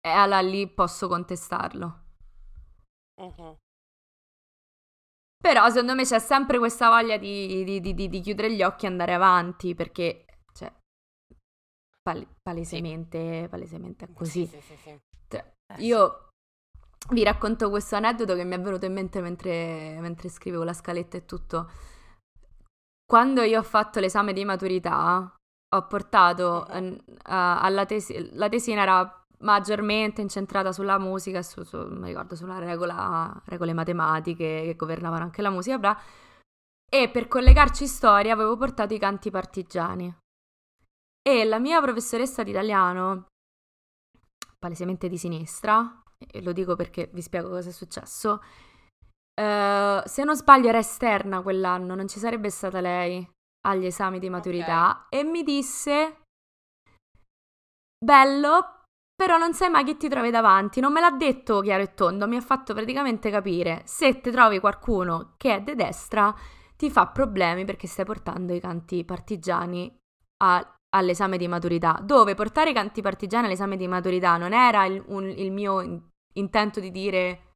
e 0.00 0.08
allora 0.08 0.40
lì 0.40 0.68
posso 0.68 1.08
contestarlo. 1.08 2.04
Uh-huh. 3.20 3.56
Però 5.42 5.68
secondo 5.68 5.94
me 5.94 6.04
c'è 6.04 6.18
sempre 6.18 6.58
questa 6.58 6.88
voglia 6.90 7.16
di, 7.16 7.64
di, 7.64 7.80
di, 7.80 8.08
di 8.08 8.20
chiudere 8.20 8.54
gli 8.54 8.62
occhi 8.62 8.84
e 8.84 8.88
andare 8.88 9.14
avanti 9.14 9.74
perché, 9.74 10.24
cioè, 10.52 10.72
pal- 12.02 12.28
palesemente, 12.40 13.48
palesemente 13.50 14.04
è 14.04 14.12
così. 14.12 14.46
Sì, 14.46 14.60
sì, 14.60 14.76
sì, 14.76 15.00
cioè, 15.28 15.52
eh, 15.72 15.82
io 15.82 16.29
vi 17.08 17.24
racconto 17.24 17.70
questo 17.70 17.96
aneddoto 17.96 18.34
che 18.34 18.44
mi 18.44 18.54
è 18.54 18.60
venuto 18.60 18.86
in 18.86 18.92
mente 18.92 19.20
mentre, 19.20 19.98
mentre 20.00 20.28
scrivevo 20.28 20.62
la 20.62 20.72
scaletta 20.72 21.16
e 21.16 21.24
tutto. 21.24 21.70
Quando 23.04 23.42
io 23.42 23.58
ho 23.58 23.64
fatto 23.64 23.98
l'esame 23.98 24.32
di 24.32 24.44
maturità, 24.44 25.34
ho 25.72 25.86
portato 25.86 26.66
uh, 26.68 27.02
alla 27.24 27.84
tesi, 27.86 28.30
la 28.34 28.48
tesina 28.48 28.82
era 28.82 29.24
maggiormente 29.38 30.20
incentrata 30.20 30.72
sulla 30.72 30.98
musica, 30.98 31.42
su, 31.42 31.62
su, 31.64 31.78
mi 31.88 32.08
ricordo, 32.08 32.36
sulla 32.36 32.58
regola, 32.58 33.40
regole 33.46 33.72
matematiche 33.72 34.62
che 34.64 34.74
governavano 34.76 35.24
anche 35.24 35.42
la 35.42 35.50
musica, 35.50 35.78
bla, 35.78 35.98
e 36.88 37.08
per 37.08 37.28
collegarci 37.28 37.86
storia 37.86 38.32
avevo 38.32 38.56
portato 38.56 38.94
i 38.94 38.98
canti 38.98 39.30
partigiani. 39.30 40.14
E 41.22 41.44
la 41.44 41.58
mia 41.58 41.80
professoressa 41.80 42.42
di 42.42 42.50
italiano, 42.50 43.26
palesemente 44.58 45.08
di 45.08 45.18
sinistra, 45.18 46.00
e 46.32 46.42
lo 46.42 46.52
dico 46.52 46.76
perché 46.76 47.10
vi 47.12 47.22
spiego 47.22 47.48
cosa 47.48 47.68
è 47.68 47.72
successo. 47.72 48.42
Uh, 49.40 50.02
se 50.04 50.22
non 50.24 50.36
sbaglio 50.36 50.68
era 50.68 50.78
esterna 50.78 51.40
quell'anno, 51.40 51.94
non 51.94 52.08
ci 52.08 52.18
sarebbe 52.18 52.50
stata 52.50 52.80
lei 52.80 53.26
agli 53.66 53.86
esami 53.86 54.18
di 54.18 54.28
maturità 54.28 55.04
okay. 55.06 55.20
e 55.20 55.24
mi 55.24 55.42
disse 55.42 56.22
bello, 58.02 58.84
però 59.14 59.36
non 59.36 59.54
sai 59.54 59.70
mai 59.70 59.84
chi 59.84 59.96
ti 59.96 60.08
trovi 60.08 60.30
davanti. 60.30 60.80
Non 60.80 60.92
me 60.92 61.00
l'ha 61.00 61.10
detto 61.10 61.60
chiaro 61.60 61.82
e 61.82 61.94
tondo, 61.94 62.28
mi 62.28 62.36
ha 62.36 62.40
fatto 62.40 62.74
praticamente 62.74 63.30
capire 63.30 63.82
se 63.84 64.20
ti 64.20 64.30
trovi 64.30 64.60
qualcuno 64.60 65.34
che 65.36 65.56
è 65.56 65.62
di 65.62 65.74
destra 65.74 66.34
ti 66.76 66.90
fa 66.90 67.08
problemi 67.08 67.66
perché 67.66 67.86
stai 67.86 68.06
portando 68.06 68.54
i 68.54 68.60
canti 68.60 69.04
partigiani 69.04 69.94
a, 70.42 70.76
all'esame 70.96 71.36
di 71.36 71.46
maturità. 71.46 72.00
Dove 72.02 72.34
portare 72.34 72.70
i 72.70 72.74
canti 72.74 73.02
partigiani 73.02 73.46
all'esame 73.46 73.76
di 73.76 73.86
maturità 73.86 74.38
non 74.38 74.54
era 74.54 74.86
il, 74.86 75.02
un, 75.08 75.28
il 75.28 75.52
mio 75.52 76.09
intento 76.34 76.80
di 76.80 76.90
dire 76.90 77.54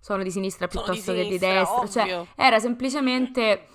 sono 0.00 0.22
di 0.22 0.30
sinistra 0.30 0.66
piuttosto 0.66 0.92
di 0.92 1.00
sinistra, 1.00 1.22
che 1.24 1.28
di 1.30 1.38
destra, 1.38 1.88
cioè 1.88 2.02
ovvio. 2.18 2.32
era 2.36 2.58
semplicemente 2.58 3.68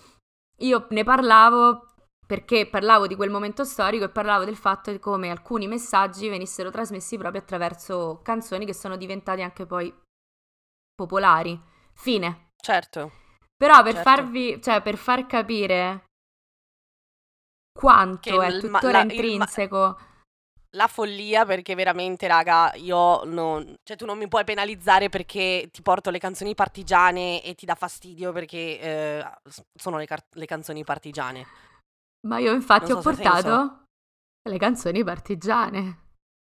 io 0.59 0.88
ne 0.89 1.03
parlavo 1.03 1.88
perché 2.25 2.65
parlavo 2.67 3.05
di 3.05 3.15
quel 3.15 3.29
momento 3.29 3.63
storico 3.63 4.05
e 4.05 4.09
parlavo 4.09 4.45
del 4.45 4.55
fatto 4.55 4.89
di 4.89 4.97
come 4.99 5.29
alcuni 5.29 5.67
messaggi 5.67 6.27
venissero 6.27 6.71
trasmessi 6.71 7.17
proprio 7.19 7.41
attraverso 7.41 8.19
canzoni 8.23 8.65
che 8.65 8.73
sono 8.73 8.95
diventate 8.97 9.43
anche 9.43 9.67
poi 9.67 9.93
popolari. 10.95 11.61
Fine. 11.93 12.49
Certo. 12.55 13.11
Però 13.55 13.83
per 13.83 13.93
Certo. 13.93 14.09
farvi, 14.09 14.59
cioè 14.61 14.81
per 14.81 14.97
far 14.97 15.27
capire 15.27 16.05
quanto 17.71 18.19
Che 18.38 18.45
è 18.45 18.47
il 18.47 18.69
ma- 18.69 18.79
tuttora 18.79 18.91
la- 18.91 18.99
il 19.01 19.05
ma- 19.07 19.13
intrinseco. 19.13 19.97
La 20.75 20.88
follia 20.88 21.45
perché 21.45 21.73
veramente, 21.73 22.27
raga, 22.27 22.73
io 22.75 23.23
non... 23.23 23.75
Cioè, 23.83 23.95
tu 23.95 24.05
non 24.05 24.17
mi 24.17 24.27
puoi 24.27 24.43
penalizzare 24.43 25.09
perché 25.09 25.69
ti 25.71 25.81
porto 25.81 26.09
le 26.09 26.19
canzoni 26.19 26.53
partigiane 26.53 27.41
e 27.41 27.55
ti 27.55 27.65
dà 27.65 27.75
fastidio 27.75 28.33
perché 28.33 28.79
eh, 28.79 29.25
sono 29.73 29.97
le, 29.97 30.05
car- 30.05 30.25
le 30.31 30.45
canzoni 30.45 30.83
partigiane. 30.83 31.45
Ma 32.27 32.39
io 32.39 32.53
infatti 32.53 32.89
Non 32.89 32.97
ho 32.97 33.01
so 33.01 33.09
portato 33.09 33.83
le 34.49 34.57
canzoni 34.57 35.03
partigiane. 35.03 35.99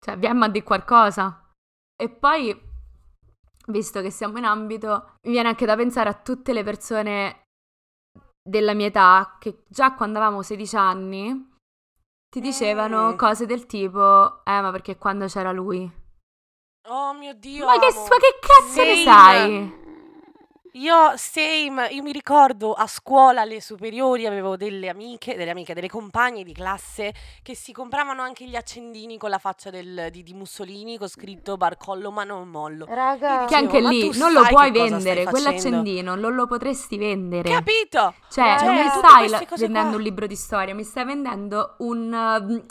Cioè, 0.04 0.18
a 0.26 0.48
di 0.48 0.62
qualcosa. 0.62 1.50
E 1.94 2.08
poi, 2.08 2.58
visto 3.66 4.00
che 4.00 4.10
siamo 4.10 4.38
in 4.38 4.44
ambito, 4.44 5.16
mi 5.26 5.32
viene 5.32 5.48
anche 5.48 5.66
da 5.66 5.76
pensare 5.76 6.08
a 6.08 6.14
tutte 6.14 6.52
le 6.52 6.62
persone 6.62 7.42
della 8.42 8.74
mia 8.74 8.86
età 8.86 9.36
che 9.38 9.64
già 9.68 9.94
quando 9.94 10.18
avevamo 10.18 10.42
16 10.42 10.76
anni 10.76 11.52
ti 12.34 12.40
dicevano 12.40 13.12
Mm. 13.12 13.16
cose 13.16 13.46
del 13.46 13.64
tipo, 13.64 14.42
eh, 14.44 14.60
ma 14.60 14.72
perché 14.72 14.96
quando 14.98 15.26
c'era 15.26 15.52
lui? 15.52 15.88
Oh 16.88 17.12
mio 17.14 17.32
Dio, 17.34 17.64
Ma 17.64 17.78
che, 17.78 17.86
ma 17.94 18.16
che 18.16 18.38
cazzo 18.40 18.82
ne 18.82 18.96
sai? 19.04 19.83
Io, 20.76 21.16
same, 21.16 21.86
io 21.90 22.02
mi 22.02 22.10
ricordo 22.10 22.72
a 22.72 22.88
scuola 22.88 23.42
alle 23.42 23.60
superiori 23.60 24.26
avevo 24.26 24.56
delle 24.56 24.88
amiche, 24.88 25.36
delle 25.36 25.52
amiche, 25.52 25.72
delle 25.72 25.88
compagne 25.88 26.42
di 26.42 26.52
classe 26.52 27.14
che 27.44 27.54
si 27.54 27.70
compravano 27.72 28.22
anche 28.22 28.44
gli 28.48 28.56
accendini 28.56 29.16
con 29.16 29.30
la 29.30 29.38
faccia 29.38 29.70
del- 29.70 30.08
di, 30.10 30.24
di 30.24 30.34
Mussolini 30.34 30.98
con 30.98 31.06
scritto 31.08 31.56
barcollo 31.56 32.10
ma 32.10 32.24
non 32.24 32.48
mollo. 32.48 32.86
Raga, 32.88 33.44
Che 33.44 33.54
anche 33.54 33.80
ma 33.80 33.88
lì 33.88 34.10
tu 34.10 34.18
non 34.18 34.32
lo 34.32 34.42
sai 34.42 34.52
puoi 34.52 34.72
che 34.72 34.78
cosa 34.80 34.86
stai 34.88 34.90
vendere, 35.04 35.22
facendo? 35.22 35.30
quell'accendino 35.30 36.14
non 36.16 36.34
lo 36.34 36.46
potresti 36.48 36.98
vendere. 36.98 37.50
Capito? 37.50 38.14
Cioè, 38.28 38.58
Cioè, 38.58 38.64
non 38.66 38.74
mi 38.74 38.82
tutte 38.82 38.98
stai 38.98 39.16
queste 39.18 39.38
la- 39.38 39.46
cose 39.46 39.62
vendendo 39.62 39.88
qua. 39.90 39.96
un 39.98 40.02
libro 40.02 40.26
di 40.26 40.36
storia, 40.36 40.74
mi 40.74 40.82
stai 40.82 41.04
vendendo 41.04 41.76
un, 41.78 42.12
um, 42.12 42.66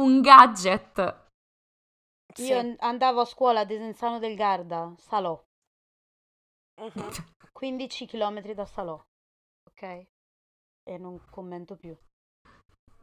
un 0.00 0.20
gadget. 0.20 1.26
Sì. 2.34 2.44
io 2.48 2.58
an- 2.58 2.76
andavo 2.80 3.22
a 3.22 3.24
scuola 3.24 3.60
a 3.60 3.64
Desenzano 3.64 4.18
del 4.18 4.36
Garda, 4.36 4.92
Salò, 4.98 5.42
Mhm. 6.80 7.10
15 7.58 8.06
km 8.06 8.52
da 8.52 8.64
Salò, 8.64 9.04
ok? 9.64 9.82
E 10.84 10.96
non 10.96 11.20
commento 11.28 11.74
più. 11.74 11.96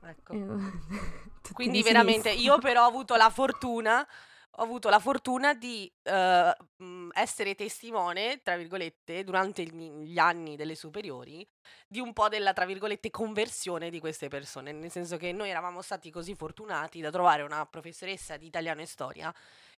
Ecco. 0.02 0.34
Quindi 1.52 1.80
di 1.80 1.84
veramente 1.84 2.32
io 2.32 2.58
però 2.60 2.86
ho 2.86 2.88
avuto 2.88 3.18
la 3.18 3.30
fortuna, 3.30 4.00
ho 4.00 4.64
avuto 4.64 4.88
la 4.88 5.00
fortuna 5.00 5.54
di 5.54 5.92
mh, 6.06 7.10
essere 7.12 7.56
testimone, 7.56 8.42
tra 8.44 8.56
virgolette, 8.56 9.26
durante 9.26 9.62
il- 9.62 9.76
gli 9.76 10.18
anni 10.18 10.56
delle 10.56 10.76
superiori, 10.76 11.46
di 11.86 12.00
un 12.00 12.14
po' 12.14 12.30
della, 12.30 12.54
tra 12.54 12.64
virgolette, 12.64 13.10
conversione 13.10 13.90
di 13.90 14.00
queste 14.00 14.30
persone, 14.30 14.72
nel 14.72 14.90
senso 14.90 15.18
che 15.18 15.34
noi 15.34 15.50
eravamo 15.50 15.82
stati 15.82 16.10
così 16.10 16.34
fortunati 16.34 17.02
da 17.02 17.12
trovare 17.12 17.42
una 17.42 17.66
professoressa 17.66 18.38
di 18.38 18.46
italiano 18.46 18.80
e 18.80 18.86
storia 18.86 19.36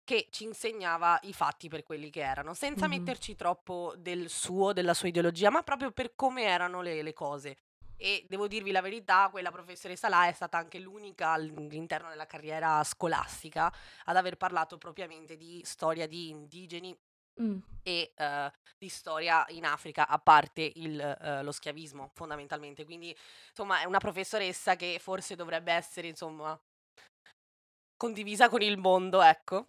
che 0.08 0.28
ci 0.30 0.46
insegnava 0.46 1.20
i 1.24 1.34
fatti 1.34 1.68
per 1.68 1.84
quelli 1.84 2.10
che 2.10 2.22
erano, 2.22 2.54
senza 2.54 2.88
Mhm. 2.88 2.92
metterci 2.94 3.36
troppo 3.36 3.94
del 3.98 4.30
suo, 4.30 4.72
della 4.72 4.94
sua 4.94 5.10
ideologia, 5.10 5.50
ma 5.50 5.64
proprio 5.64 5.92
per 5.92 6.16
come 6.16 6.44
erano 6.44 6.80
le, 6.82 7.02
le 7.02 7.12
cose. 7.12 7.58
E 7.98 8.26
devo 8.30 8.48
dirvi 8.48 8.72
la 8.72 8.80
verità, 8.80 9.28
quella 9.30 9.52
professoressa 9.52 10.08
là 10.08 10.28
è 10.28 10.32
stata 10.32 10.58
anche 10.58 10.80
l'unica 10.80 11.32
all'interno 11.32 12.08
della 12.08 12.26
carriera 12.26 12.82
scolastica 12.86 13.70
ad 14.06 14.16
aver 14.16 14.38
parlato 14.38 14.78
propriamente 14.78 15.36
di 15.36 15.62
storia 15.66 16.08
di 16.08 16.30
indigeni 16.30 16.98
Mm. 17.40 17.60
e 17.84 18.14
eh, 18.16 18.52
di 18.80 18.90
storia 18.90 19.46
in 19.50 19.64
Africa, 19.66 20.08
a 20.08 20.18
parte 20.18 20.72
il, 20.76 21.00
eh, 21.00 21.44
lo 21.44 21.52
schiavismo 21.52 22.10
fondamentalmente. 22.16 22.84
Quindi, 22.84 23.16
insomma, 23.50 23.82
è 23.82 23.86
una 23.86 24.00
professoressa 24.00 24.76
che 24.76 24.98
forse 25.00 25.36
dovrebbe 25.36 25.72
essere, 25.72 26.08
insomma, 26.08 26.60
condivisa 27.98 28.48
con 28.50 28.62
il 28.62 28.78
mondo, 28.78 29.22
ecco. 29.22 29.66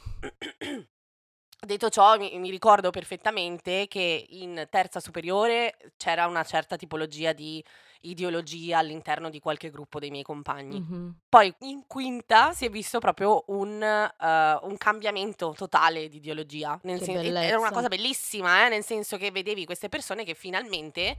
Detto 1.60 1.88
ciò, 1.88 2.16
mi, 2.16 2.38
mi 2.38 2.50
ricordo 2.50 2.90
perfettamente 2.90 3.88
che 3.88 4.26
in 4.28 4.68
terza 4.70 5.00
superiore 5.00 5.76
c'era 5.96 6.26
una 6.26 6.44
certa 6.44 6.76
tipologia 6.76 7.32
di 7.32 7.62
ideologia 8.02 8.78
all'interno 8.78 9.28
di 9.28 9.40
qualche 9.40 9.68
gruppo 9.70 9.98
dei 9.98 10.10
miei 10.10 10.22
compagni. 10.22 10.78
Mhm. 10.78 11.16
Poi 11.28 11.52
in 11.60 11.84
quinta 11.88 12.52
si 12.52 12.64
è 12.64 12.70
visto 12.70 13.00
proprio 13.00 13.42
un, 13.48 13.82
eh, 13.82 14.58
un 14.62 14.76
cambiamento 14.78 15.52
totale 15.56 16.08
di 16.08 16.18
ideologia. 16.18 16.78
Nel 16.84 17.00
Che 17.00 17.04
sen- 17.04 17.36
era 17.36 17.58
una 17.58 17.72
cosa 17.72 17.88
bellissima, 17.88 18.64
eh, 18.64 18.68
nel 18.68 18.84
senso 18.84 19.16
che 19.16 19.32
vedevi 19.32 19.64
queste 19.64 19.88
persone 19.88 20.22
che 20.22 20.34
finalmente, 20.34 21.16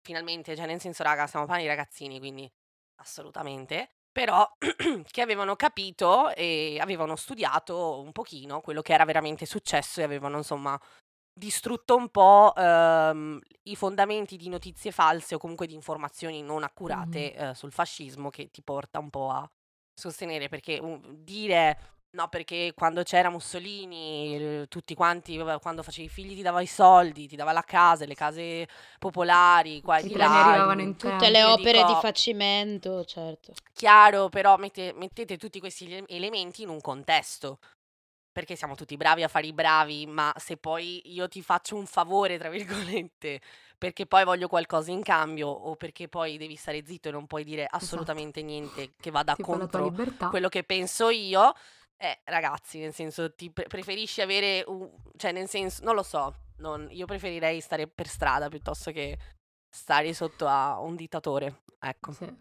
finalmente, 0.00 0.56
cioè 0.56 0.64
nel 0.64 0.80
senso, 0.80 1.02
raga, 1.02 1.26
stiamo 1.26 1.44
parlando 1.44 1.70
di 1.70 1.76
ragazzini, 1.76 2.18
quindi 2.18 2.50
assolutamente, 2.96 3.90
però 4.12 4.46
che 5.10 5.22
avevano 5.22 5.56
capito 5.56 6.32
e 6.34 6.78
avevano 6.80 7.16
studiato 7.16 8.00
un 8.00 8.12
pochino 8.12 8.60
quello 8.60 8.82
che 8.82 8.92
era 8.92 9.04
veramente 9.04 9.46
successo 9.46 10.00
e 10.00 10.04
avevano, 10.04 10.36
insomma, 10.36 10.78
distrutto 11.34 11.96
un 11.96 12.10
po' 12.10 12.52
ehm, 12.54 13.40
i 13.62 13.74
fondamenti 13.74 14.36
di 14.36 14.50
notizie 14.50 14.92
false 14.92 15.34
o 15.34 15.38
comunque 15.38 15.66
di 15.66 15.74
informazioni 15.74 16.42
non 16.42 16.62
accurate 16.62 17.34
eh, 17.34 17.54
sul 17.54 17.72
fascismo 17.72 18.28
che 18.28 18.50
ti 18.50 18.62
porta 18.62 18.98
un 18.98 19.08
po' 19.08 19.30
a 19.30 19.50
sostenere 19.94 20.48
perché 20.48 20.78
uh, 20.78 21.00
dire 21.14 22.01
no 22.14 22.28
perché 22.28 22.72
quando 22.74 23.02
c'era 23.02 23.30
Mussolini 23.30 24.66
tutti 24.68 24.94
quanti 24.94 25.36
vabbè, 25.36 25.60
quando 25.60 25.82
facevi 25.82 26.06
i 26.06 26.10
figli 26.10 26.34
ti 26.34 26.42
dava 26.42 26.60
i 26.60 26.66
soldi 26.66 27.26
ti 27.26 27.36
dava 27.36 27.52
la 27.52 27.62
casa 27.62 28.04
le 28.04 28.14
case 28.14 28.68
popolari 28.98 29.80
qua 29.80 29.98
e 29.98 30.02
di 30.02 30.14
là 30.14 30.44
arrivavano 30.48 30.82
in 30.82 30.96
Tutte 30.96 31.30
le 31.30 31.42
opere 31.44 31.78
di 31.80 31.86
dico- 31.86 32.00
facimento, 32.00 33.04
certo. 33.04 33.52
chiaro 33.72 34.28
però 34.28 34.56
mette- 34.58 34.92
mettete 34.94 35.36
tutti 35.38 35.58
questi 35.58 35.86
ele- 35.86 36.04
elementi 36.08 36.62
in 36.62 36.68
un 36.68 36.80
contesto 36.80 37.58
perché 38.30 38.56
siamo 38.56 38.74
tutti 38.74 38.96
bravi 38.96 39.22
a 39.22 39.28
fare 39.28 39.46
i 39.46 39.52
bravi, 39.52 40.06
ma 40.06 40.32
se 40.38 40.56
poi 40.56 41.02
io 41.12 41.28
ti 41.28 41.42
faccio 41.42 41.76
un 41.76 41.84
favore, 41.84 42.38
tra 42.38 42.48
virgolette, 42.48 43.42
perché 43.76 44.06
poi 44.06 44.24
voglio 44.24 44.48
qualcosa 44.48 44.90
in 44.90 45.02
cambio 45.02 45.48
o 45.48 45.76
perché 45.76 46.08
poi 46.08 46.38
devi 46.38 46.56
stare 46.56 46.82
zitto 46.86 47.08
e 47.08 47.12
non 47.12 47.26
puoi 47.26 47.44
dire 47.44 47.66
assolutamente 47.68 48.40
niente 48.42 48.92
che 48.98 49.10
vada 49.10 49.36
contro 49.36 49.92
quello 50.30 50.48
che 50.48 50.62
penso 50.64 51.10
io, 51.10 51.52
eh, 52.02 52.20
ragazzi, 52.24 52.80
nel 52.80 52.92
senso, 52.92 53.32
ti 53.32 53.50
pre- 53.52 53.68
preferisci 53.68 54.20
avere 54.20 54.64
un... 54.66 54.90
cioè, 55.16 55.30
nel 55.30 55.48
senso, 55.48 55.84
non 55.84 55.94
lo 55.94 56.02
so, 56.02 56.34
non- 56.56 56.88
io 56.90 57.06
preferirei 57.06 57.60
stare 57.60 57.86
per 57.86 58.08
strada 58.08 58.48
piuttosto 58.48 58.90
che 58.90 59.16
stare 59.70 60.12
sotto 60.12 60.48
a 60.48 60.80
un 60.80 60.96
dittatore, 60.96 61.62
ecco. 61.78 62.10
Sì. 62.10 62.36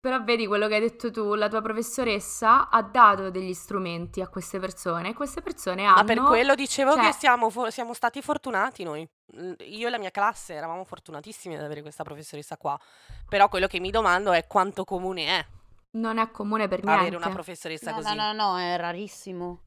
Però 0.00 0.22
vedi 0.22 0.46
quello 0.46 0.66
che 0.68 0.74
hai 0.74 0.80
detto 0.80 1.12
tu, 1.12 1.34
la 1.34 1.48
tua 1.48 1.60
professoressa 1.60 2.68
ha 2.70 2.82
dato 2.82 3.30
degli 3.30 3.54
strumenti 3.54 4.20
a 4.20 4.28
queste 4.28 4.58
persone 4.58 5.10
e 5.10 5.14
queste 5.14 5.42
persone 5.42 5.84
hanno... 5.84 5.94
Ma 5.94 6.04
per 6.04 6.20
quello 6.20 6.54
dicevo 6.56 6.94
cioè- 6.94 7.06
che 7.06 7.12
siamo, 7.12 7.50
fo- 7.50 7.70
siamo 7.70 7.94
stati 7.94 8.20
fortunati 8.20 8.82
noi. 8.82 9.08
Io 9.66 9.86
e 9.86 9.90
la 9.90 9.98
mia 9.98 10.10
classe 10.10 10.54
eravamo 10.54 10.84
fortunatissimi 10.84 11.56
ad 11.56 11.62
avere 11.62 11.82
questa 11.82 12.02
professoressa 12.02 12.56
qua. 12.56 12.78
Però 13.28 13.48
quello 13.48 13.66
che 13.66 13.80
mi 13.80 13.90
domando 13.90 14.32
è 14.32 14.46
quanto 14.46 14.84
comune 14.84 15.26
è 15.26 15.46
Non 15.96 16.18
è 16.18 16.30
comune 16.30 16.68
per 16.68 16.82
niente. 16.84 17.00
avere 17.00 17.16
una 17.16 17.30
professoressa 17.30 17.90
No, 17.90 17.96
così. 17.96 18.14
no, 18.14 18.32
no, 18.32 18.50
no, 18.52 18.58
è 18.58 18.76
rarissimo. 18.76 19.62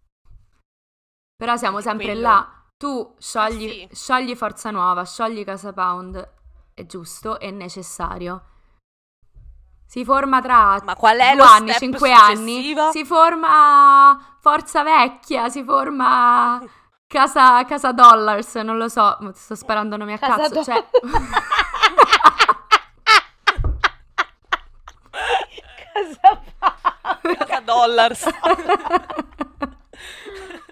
Però 1.35 1.55
siamo 1.57 1.81
sempre 1.81 2.05
quello- 2.05 2.21
là. 2.21 2.55
Tu 2.77 3.15
sciogli, 3.19 3.65
Eh 3.65 3.87
sì. 3.89 3.95
sciogli 3.95 4.35
Forza 4.35 4.71
Nuova, 4.71 5.05
sciogli 5.05 5.43
Casa 5.43 5.73
Pound. 5.73 6.33
È 6.73 6.85
giusto, 6.85 7.39
è 7.39 7.49
necessario. 7.51 8.45
Si 9.85 10.05
forma 10.05 10.41
tra 10.41 10.79
Ma 10.83 10.95
qual 10.95 11.17
è 11.17 11.33
due 11.35 11.43
anni, 11.43 11.73
cinque 11.73 12.11
anni. 12.13 12.73
Si 12.91 13.03
forma 13.03 14.37
Forza 14.39 14.83
Vecchia, 14.83 15.49
si 15.49 15.63
forma 15.63 16.63
Casa, 17.05 17.65
casa 17.65 17.91
Dollars, 17.91 18.55
non 18.55 18.77
lo 18.77 18.87
so, 18.87 19.17
sto 19.33 19.53
sparando 19.55 19.97
nomi 19.97 20.13
a 20.13 20.17
Casa 20.17 20.37
cazzo. 20.37 20.53
Do- 20.53 20.63
Cioè... 20.63 20.85
Casa 27.37 27.59
Dollars. 27.61 28.25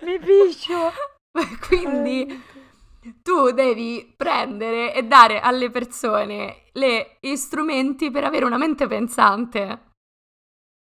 Alicia! 0.01 0.91
Quindi 1.67 2.43
tu 3.21 3.51
devi 3.51 4.13
prendere 4.17 4.93
e 4.93 5.03
dare 5.03 5.39
alle 5.39 5.69
persone 5.69 6.63
le- 6.73 7.17
gli 7.19 7.35
strumenti 7.35 8.09
per 8.11 8.23
avere 8.23 8.45
una 8.45 8.57
mente 8.57 8.87
pensante 8.87 9.83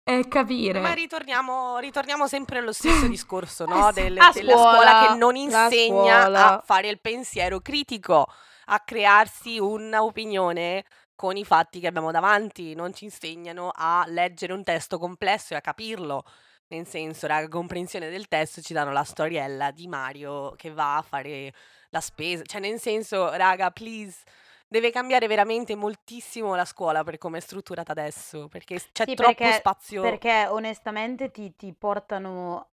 e 0.08 0.28
capire. 0.28 0.80
Ma 0.80 0.92
ritorniamo, 0.92 1.78
ritorniamo 1.78 2.26
sempre 2.28 2.58
allo 2.58 2.72
stesso 2.72 3.06
discorso, 3.08 3.64
no? 3.66 3.88
Eh. 3.88 3.92
Del- 3.92 4.18
A 4.18 4.30
della 4.32 4.52
scuola, 4.52 4.70
scuola 4.72 5.06
che 5.08 5.14
non 5.18 5.36
insegna 5.36 6.20
scuola. 6.22 6.52
a 6.58 6.62
fare 6.64 6.88
il 6.88 7.00
pensiero 7.00 7.60
critico, 7.60 8.26
a 8.66 8.80
crearsi 8.80 9.58
un'opinione 9.58 10.84
con 11.16 11.36
i 11.36 11.44
fatti 11.44 11.80
che 11.80 11.86
abbiamo 11.88 12.10
davanti, 12.12 12.74
non 12.74 12.92
ci 12.94 13.04
insegnano 13.04 13.70
a 13.74 14.04
leggere 14.06 14.52
un 14.52 14.62
testo 14.62 14.98
complesso 14.98 15.54
e 15.54 15.56
a 15.56 15.60
capirlo. 15.60 16.22
Nel 16.68 16.86
senso, 16.86 17.26
raga, 17.26 17.48
comprensione 17.48 18.10
del 18.10 18.28
testo 18.28 18.60
ci 18.60 18.72
danno 18.72 18.92
la 18.92 19.04
storiella 19.04 19.70
di 19.70 19.86
Mario 19.88 20.52
che 20.56 20.70
va 20.70 20.96
a 20.98 21.02
fare 21.02 21.52
la 21.90 22.00
spesa. 22.00 22.42
Cioè, 22.44 22.60
nel 22.60 22.78
senso, 22.80 23.32
raga, 23.34 23.70
please, 23.70 24.22
deve 24.68 24.90
cambiare 24.90 25.26
veramente 25.28 25.74
moltissimo 25.76 26.54
la 26.56 26.64
scuola 26.64 27.04
per 27.04 27.18
come 27.18 27.38
è 27.38 27.40
strutturata 27.40 27.92
adesso, 27.92 28.48
perché 28.48 28.80
c'è 28.92 29.04
Sì, 29.04 29.14
troppo 29.14 29.44
perché- 29.44 29.58
spazio. 29.58 30.02
Perché 30.02 30.46
onestamente 30.48 31.30
ti, 31.30 31.54
ti 31.54 31.72
portano 31.72 32.70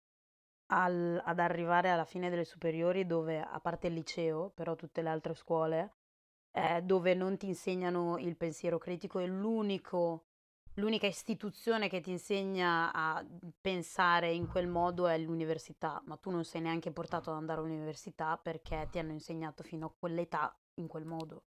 al- 0.67 1.21
ad 1.25 1.41
arrivare 1.41 1.91
alla 1.91 2.05
fine 2.05 2.31
delle 2.31 2.45
superiori 2.45 3.07
dove, 3.07 3.41
a 3.41 3.59
parte 3.59 3.89
il 3.89 3.95
liceo, 3.95 4.51
però 4.55 4.77
tutte 4.77 5.03
le 5.03 5.09
altre 5.09 5.35
scuole, 5.35 5.95
eh, 6.53 6.83
dove 6.83 7.15
non 7.15 7.37
ti 7.37 7.47
insegnano 7.47 8.19
il 8.19 8.37
pensiero 8.37 8.79
critico 8.79 9.19
e 9.19 9.27
l'unico, 9.27 10.25
l'unica 10.75 11.07
istituzione 11.07 11.89
che 11.89 12.01
ti 12.01 12.11
insegna 12.11 12.93
a 12.93 13.25
pensare 13.61 14.33
in 14.33 14.49
quel 14.49 14.67
modo 14.67 15.07
è 15.07 15.19
l'università, 15.19 16.03
ma 16.07 16.17
tu 16.17 16.31
non 16.31 16.45
sei 16.45 16.61
neanche 16.63 16.91
portato 16.91 17.31
ad 17.31 17.37
andare 17.37 17.61
all'università 17.61 18.37
perché 18.37 18.89
ti 18.91 18.99
hanno 18.99 19.13
insegnato 19.13 19.63
fino 19.63 19.87
a 19.87 19.93
quell'età 19.97 20.57
in 20.75 20.87
quel 20.87 21.05
modo. 21.05 21.43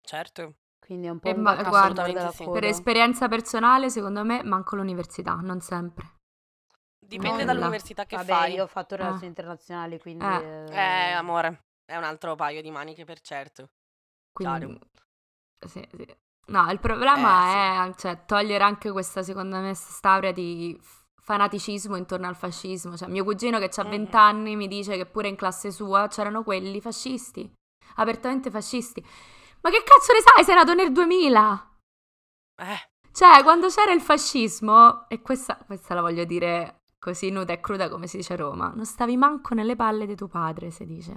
Certo. 0.00 0.54
Quindi 0.78 1.06
è 1.06 1.10
un 1.10 1.18
po' 1.18 1.30
E 1.30 1.34
un 1.34 1.40
ma- 1.40 1.62
guarda, 1.62 2.30
sì. 2.30 2.44
Per 2.44 2.64
esperienza 2.64 3.26
personale, 3.28 3.88
secondo 3.88 4.22
me, 4.22 4.42
manco 4.42 4.76
l'università, 4.76 5.34
non 5.34 5.60
sempre. 5.60 6.12
Dipende 6.98 7.44
No, 7.44 7.52
dall'università 7.52 8.04
che 8.04 8.16
Vabbè, 8.16 8.30
fai. 8.30 8.54
io 8.54 8.64
ho 8.64 8.66
fatto 8.66 8.96
relazioni 8.96 9.26
Ah. 9.26 9.28
internazionali, 9.28 9.98
quindi... 9.98 10.24
Eh. 10.24 10.66
Eh, 10.72 11.12
amore, 11.12 11.64
è 11.84 11.96
un 11.96 12.04
altro 12.04 12.34
paio 12.34 12.60
di 12.60 12.70
maniche 12.70 13.04
per 13.04 13.20
certo. 13.20 13.70
Quindi, 14.34 14.78
sì, 15.66 15.88
sì. 15.96 16.16
No, 16.46 16.70
il 16.70 16.78
problema 16.78 17.86
Eh, 17.86 17.90
è 17.90 17.94
cioè, 17.96 18.24
togliere 18.26 18.64
anche 18.64 18.90
questa, 18.90 19.22
secondo 19.22 19.56
me, 19.58 19.72
stauria 19.74 20.32
di 20.32 20.78
fanaticismo 21.22 21.96
intorno 21.96 22.26
al 22.26 22.36
fascismo. 22.36 22.96
Cioè, 22.96 23.08
mio 23.08 23.24
cugino 23.24 23.58
che 23.58 23.70
ha 23.74 23.84
Mhm. 23.84 23.90
20 23.90 24.16
anni 24.16 24.56
mi 24.56 24.68
dice 24.68 24.96
che 24.96 25.06
pure 25.06 25.28
in 25.28 25.36
classe 25.36 25.70
sua 25.70 26.06
c'erano 26.08 26.42
quelli 26.42 26.80
fascisti, 26.80 27.50
apertamente 27.96 28.50
fascisti. 28.50 29.00
Ma 29.62 29.70
che 29.70 29.82
cazzo 29.82 30.12
ne 30.12 30.20
sai? 30.20 30.44
Sei 30.44 30.54
nato 30.54 30.74
nel 30.74 30.92
2000! 30.92 31.70
Eh, 32.56 32.88
Cioè, 33.12 33.42
quando 33.42 33.68
c'era 33.68 33.92
il 33.92 34.00
fascismo, 34.00 35.08
e 35.08 35.22
questa, 35.22 35.56
questa 35.64 35.94
la 35.94 36.00
voglio 36.00 36.24
dire 36.24 36.82
così 36.98 37.30
nuda 37.30 37.52
e 37.52 37.60
cruda 37.60 37.88
come 37.88 38.06
si 38.08 38.16
dice 38.16 38.32
a 38.32 38.36
Roma, 38.36 38.72
non 38.74 38.84
stavi 38.84 39.16
manco 39.16 39.54
nelle 39.54 39.76
palle 39.76 40.04
di 40.06 40.16
tuo 40.16 40.26
padre, 40.28 40.70
si 40.70 40.84
dice. 40.84 41.12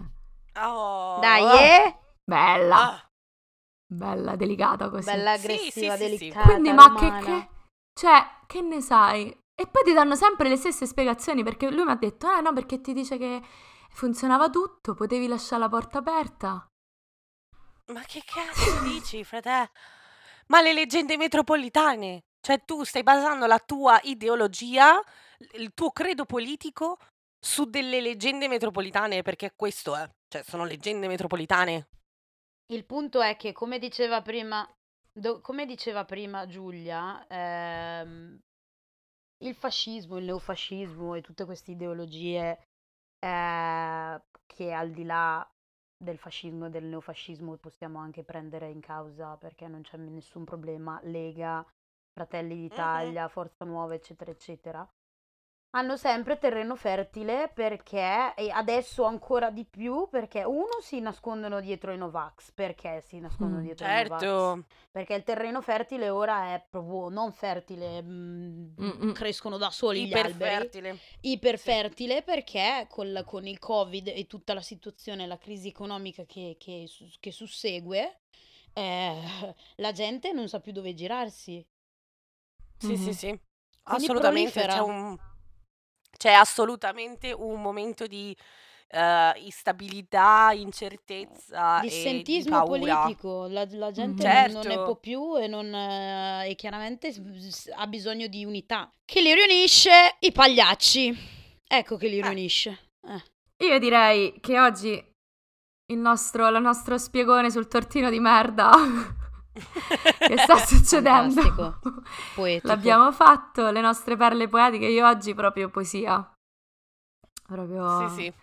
oh, 0.59 1.19
Dai, 1.19 1.43
eh? 1.43 1.99
Bella, 2.23 2.75
ah, 2.93 3.06
bella, 3.87 4.35
delicata 4.35 4.89
così. 4.89 5.05
Bella 5.05 5.31
Sì, 5.33 5.47
aggressiva, 5.47 5.95
sì, 5.95 5.97
sì, 5.97 6.17
sì. 6.17 6.27
delicata, 6.27 6.49
Quindi, 6.51 6.71
ma 6.71 6.93
che, 6.95 7.23
che- 7.23 7.47
Cioè, 7.93 8.25
che 8.45 8.61
ne 8.61 8.81
sai? 8.81 9.29
E 9.59 9.65
poi 9.67 9.83
ti 9.83 9.93
danno 9.93 10.15
sempre 10.15 10.49
le 10.49 10.55
stesse 10.55 10.85
spiegazioni, 10.85 11.43
perché 11.43 11.69
lui 11.71 11.83
mi 11.83 11.91
ha 11.91 11.95
detto, 11.95 12.29
eh 12.31 12.41
no, 12.41 12.53
perché 12.53 12.79
ti 12.79 12.93
dice 12.93 13.17
che 13.17 13.41
funzionava 13.89 14.49
tutto, 14.49 14.93
potevi 14.93 15.27
lasciare 15.27 15.61
la 15.61 15.69
porta 15.69 15.97
aperta. 15.99 16.67
Ma 17.87 18.01
che 18.01 18.21
cazzo 18.25 18.79
dici, 18.85 19.23
frate? 19.23 19.71
Ma 20.47 20.61
le 20.61 20.73
leggende 20.73 21.17
metropolitane? 21.17 22.23
Cioè, 22.39 22.63
tu 22.65 22.83
stai 22.83 23.03
basando 23.03 23.45
la 23.47 23.59
tua 23.59 23.99
ideologia, 24.03 25.01
il 25.53 25.73
tuo 25.73 25.91
credo 25.91 26.25
politico 26.25 26.97
su 27.39 27.65
delle 27.65 27.99
leggende 27.99 28.47
metropolitane, 28.47 29.21
perché 29.21 29.53
questo 29.55 29.95
è. 29.95 30.07
Cioè, 30.27 30.43
sono 30.43 30.65
leggende 30.65 31.07
metropolitane. 31.07 31.87
Il 32.67 32.85
punto 32.85 33.21
è 33.21 33.35
che, 33.37 33.53
come 33.53 33.79
diceva 33.79 34.21
prima, 34.21 34.67
do- 35.11 35.41
come 35.41 35.65
diceva 35.65 36.05
prima 36.05 36.45
Giulia, 36.47 37.25
ehm, 37.27 38.39
il 39.43 39.55
fascismo, 39.55 40.17
il 40.17 40.25
neofascismo 40.25 41.15
e 41.15 41.21
tutte 41.21 41.45
queste 41.45 41.71
ideologie 41.71 42.59
eh, 43.19 44.21
che 44.45 44.71
al 44.73 44.91
di 44.91 45.03
là 45.03 45.47
del 45.97 46.17
fascismo 46.17 46.67
e 46.67 46.69
del 46.69 46.85
neofascismo 46.85 47.55
possiamo 47.57 47.99
anche 47.99 48.23
prendere 48.23 48.69
in 48.69 48.81
causa 48.81 49.35
perché 49.37 49.67
non 49.67 49.81
c'è 49.81 49.97
nessun 49.97 50.43
problema, 50.43 50.99
Lega, 51.03 51.65
Fratelli 52.11 52.55
d'Italia, 52.55 53.27
Forza 53.27 53.65
Nuova, 53.65 53.93
eccetera, 53.93 54.31
eccetera. 54.31 54.87
Hanno 55.71 55.97
sempre 55.97 56.39
terreno 56.39 56.75
fertile 56.75 57.51
perché, 57.53 58.33
e 58.35 58.49
adesso 58.49 59.03
ancora 59.03 59.51
di 59.51 59.63
più, 59.65 60.07
perché 60.09 60.43
uno 60.43 60.79
si 60.81 60.99
nascondono 60.99 61.59
dietro 61.59 61.91
i 61.91 61.97
Novax. 61.97 62.51
Perché 62.51 63.01
si 63.01 63.19
nascondono 63.19 63.61
Mm, 63.61 63.65
dietro 63.65 63.85
i 63.85 63.89
Novax? 63.89 64.19
Certo. 64.21 64.65
Perché 64.91 65.13
il 65.13 65.23
terreno 65.23 65.61
fertile 65.61 66.09
ora 66.09 66.53
è 66.55 66.65
proprio 66.67 67.09
non 67.09 67.31
fertile, 67.31 68.01
mm, 68.01 68.67
Mm-mm. 68.79 69.13
crescono 69.13 69.57
da 69.57 69.69
soli 69.69 70.07
gli 70.07 70.13
alberi. 70.13 70.69
Iperfertile. 70.69 70.97
Iperfertile 71.21 72.21
perché 72.23 72.87
col- 72.89 73.23
con 73.25 73.45
il 73.45 73.59
Covid 73.59 74.07
e 74.07 74.25
tutta 74.25 74.53
la 74.55 74.61
situazione, 74.61 75.27
la 75.27 75.37
crisi 75.37 75.67
economica 75.67 76.25
che, 76.25 76.55
che 76.57 76.87
che 77.19 77.31
sussegue, 77.31 78.21
eh, 78.73 79.21
la 79.75 79.91
gente 79.91 80.31
non 80.31 80.47
sa 80.47 80.59
più 80.59 80.71
dove 80.71 80.93
girarsi. 80.95 81.63
Sì, 82.77 82.95
sì, 82.97 83.09
Mhm. 83.09 83.11
sì. 83.11 83.39
Assolutamente. 83.83 84.51
prolifera. 84.51 84.73
C'è, 84.73 84.79
un- 84.81 85.17
c'è 86.17 86.31
assolutamente 86.31 87.31
un 87.31 87.61
momento 87.61 88.07
di 88.07 88.35
eh, 88.89 89.31
instabilità, 89.43 90.51
incertezza 90.53 91.79
e 91.79 91.81
di 91.81 91.87
Dissentismo 91.89 92.63
paura. 92.63 93.01
politico, 93.01 93.47
la, 93.47 93.67
la 93.71 93.91
gente 93.91 94.23
Mhm. 94.25 94.51
non, 94.53 94.61
ne 94.61 94.69
Certo. 94.69 94.83
può 94.83 94.95
più 94.95 95.37
e, 95.37 95.47
non, 95.47 95.73
eh, 95.73 96.49
e 96.49 96.55
chiaramente 96.55 97.11
s- 97.11 97.21
s- 97.47 97.71
ha 97.75 97.85
bisogno 97.87 98.27
di 98.27 98.45
unità. 98.45 98.89
Chi 99.05 99.21
li 99.21 99.33
riunisce? 99.33 99.91
I 100.19 100.31
pagliacci. 100.31 101.35
Ecco 101.67 101.97
che 101.97 102.07
li 102.07 102.19
Eh. 102.19 102.21
riunisce. 102.21 102.91
Eh. 103.07 103.65
Io 103.65 103.77
direi 103.79 104.39
che 104.39 104.57
oggi 104.59 104.91
il 105.89 105.97
nostro, 105.97 106.47
il 106.47 106.61
nostro 106.61 106.97
spiegone 106.97 107.49
sul 107.51 107.67
tortino 107.67 108.09
di 108.09 108.19
merda 108.19 108.71
che 110.19 110.37
sta 110.37 110.57
succedendo 110.65 111.41
Fantastico. 111.41 112.01
Poetico. 112.35 112.67
l'abbiamo 112.67 113.11
fatto, 113.11 113.69
le 113.69 113.81
nostre 113.81 114.15
perle 114.15 114.47
poetiche. 114.47 114.85
Io 114.85 115.07
oggi 115.07 115.33
proprio 115.33 115.69
poesia. 115.69 116.33
Proprio... 117.45 118.09
Sì, 118.09 118.15
sì. 118.15 118.33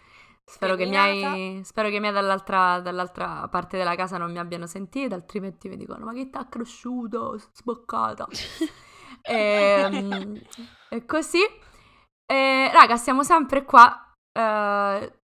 Spero 0.46 0.76
che, 0.76 0.84
miei, 0.84 1.64
spero 1.64 1.88
che 1.88 1.96
i 1.96 2.00
miei 2.00 2.12
dall'altra, 2.12 2.78
dall'altra 2.80 3.48
parte 3.48 3.78
della 3.78 3.94
casa 3.94 4.18
non 4.18 4.30
mi 4.30 4.38
abbiano 4.38 4.66
sentito, 4.66 5.14
altrimenti 5.14 5.70
mi 5.70 5.76
dicono: 5.76 6.04
Ma 6.04 6.12
che 6.12 6.28
t'ha 6.28 6.46
cresciuto? 6.48 7.38
Sboccata. 7.52 8.28
e, 9.22 10.46
e 10.90 11.04
così. 11.06 11.40
E, 12.26 12.70
raga, 12.72 12.96
siamo 12.98 13.22
sempre 13.22 13.64
qua. 13.64 14.12
eh, 14.38 15.18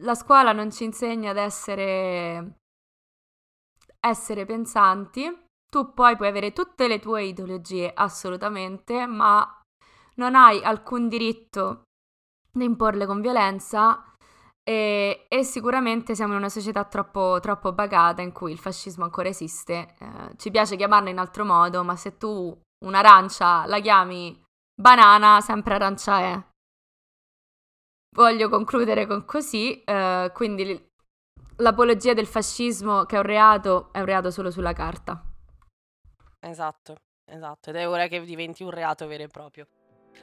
la 0.00 0.14
scuola 0.14 0.52
non 0.52 0.70
ci 0.70 0.84
insegna 0.84 1.30
ad 1.30 1.36
essere, 1.36 2.60
essere 4.08 4.44
pensanti. 4.44 5.46
Tu 5.70 5.92
poi 5.92 6.16
puoi 6.16 6.28
avere 6.28 6.52
tutte 6.52 6.88
le 6.88 6.98
tue 6.98 7.24
ideologie, 7.24 7.92
assolutamente, 7.94 9.06
ma 9.06 9.60
non 10.14 10.34
hai 10.34 10.62
alcun 10.62 11.08
diritto 11.08 11.82
di 12.50 12.64
imporle 12.64 13.06
con 13.06 13.20
violenza. 13.20 14.02
E, 14.68 15.26
e 15.28 15.44
sicuramente 15.44 16.14
siamo 16.14 16.32
in 16.32 16.38
una 16.40 16.48
società 16.50 16.84
troppo, 16.84 17.38
troppo 17.40 17.72
bagata 17.72 18.20
in 18.20 18.32
cui 18.32 18.52
il 18.52 18.58
fascismo 18.58 19.04
ancora 19.04 19.28
esiste. 19.28 19.94
Eh, 19.98 20.36
ci 20.36 20.50
piace 20.50 20.76
chiamarlo 20.76 21.08
in 21.08 21.18
altro 21.18 21.44
modo, 21.44 21.82
ma 21.84 21.96
se 21.96 22.18
tu 22.18 22.58
un'arancia 22.84 23.66
la 23.66 23.80
chiami 23.80 24.42
banana, 24.74 25.40
sempre 25.40 25.74
arancia 25.74 26.18
è. 26.20 26.46
Voglio 28.14 28.48
concludere 28.48 29.06
con 29.06 29.24
così, 29.24 29.82
eh, 29.84 30.30
quindi 30.34 30.87
l'apologia 31.58 32.14
del 32.14 32.26
fascismo 32.26 33.04
che 33.04 33.16
è 33.16 33.18
un 33.18 33.24
reato 33.24 33.88
è 33.92 33.98
un 34.00 34.04
reato 34.04 34.30
solo 34.30 34.50
sulla 34.50 34.72
carta. 34.72 35.22
Esatto, 36.40 36.96
esatto. 37.24 37.70
Ed 37.70 37.76
è 37.76 37.88
ora 37.88 38.06
che 38.06 38.20
diventi 38.22 38.62
un 38.62 38.70
reato 38.70 39.06
vero 39.06 39.24
e 39.24 39.28
proprio. 39.28 39.66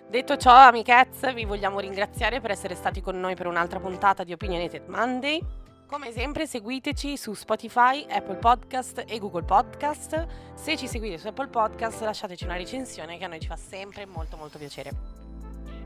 Detto 0.07 0.38
ciò, 0.38 0.53
amichezze, 0.53 1.33
vi 1.33 1.45
vogliamo 1.45 1.79
ringraziare 1.79 2.41
per 2.41 2.51
essere 2.51 2.75
stati 2.75 3.01
con 3.01 3.19
noi 3.19 3.36
per 3.36 3.47
un'altra 3.47 3.79
puntata 3.79 4.23
di 4.23 4.33
Opinionated 4.33 4.88
Monday. 4.88 5.41
Come 5.88 6.11
sempre, 6.11 6.47
seguiteci 6.47 7.15
su 7.15 7.33
Spotify, 7.33 8.05
Apple 8.09 8.38
Podcast 8.38 9.03
e 9.07 9.19
Google 9.19 9.43
Podcast. 9.43 10.25
Se 10.55 10.75
ci 10.75 10.88
seguite 10.88 11.17
su 11.17 11.27
Apple 11.27 11.47
Podcast, 11.47 12.01
lasciateci 12.01 12.43
una 12.43 12.55
recensione 12.55 13.17
che 13.17 13.25
a 13.25 13.27
noi 13.27 13.39
ci 13.39 13.47
fa 13.47 13.55
sempre 13.55 14.05
molto 14.05 14.36
molto 14.36 14.57
piacere. 14.57 14.91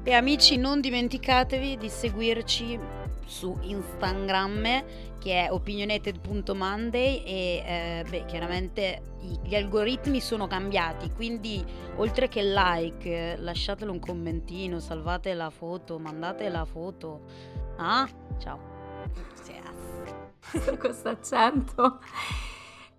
E 0.03 0.13
amici, 0.13 0.57
non 0.57 0.79
dimenticatevi 0.79 1.77
di 1.77 1.89
seguirci 1.89 2.79
su 3.30 3.57
Instagram 3.61 4.84
che 5.19 5.45
è 5.45 5.51
opinionated.monday 5.51 7.23
e 7.23 7.63
eh, 7.65 8.05
beh, 8.09 8.25
chiaramente 8.25 9.01
gli 9.43 9.53
algoritmi 9.53 10.19
sono 10.19 10.47
cambiati, 10.47 11.11
quindi 11.11 11.63
oltre 11.97 12.27
che 12.27 12.41
like, 12.41 13.38
lasciatelo 13.38 13.91
un 13.91 13.99
commentino, 13.99 14.80
salvate 14.80 15.34
la 15.34 15.49
foto, 15.49 15.99
mandate 15.99 16.49
la 16.49 16.65
foto. 16.65 17.21
Ah, 17.77 18.07
ciao. 18.39 18.77
Con 20.51 20.77
questo 20.80 21.09
accento. 21.09 21.99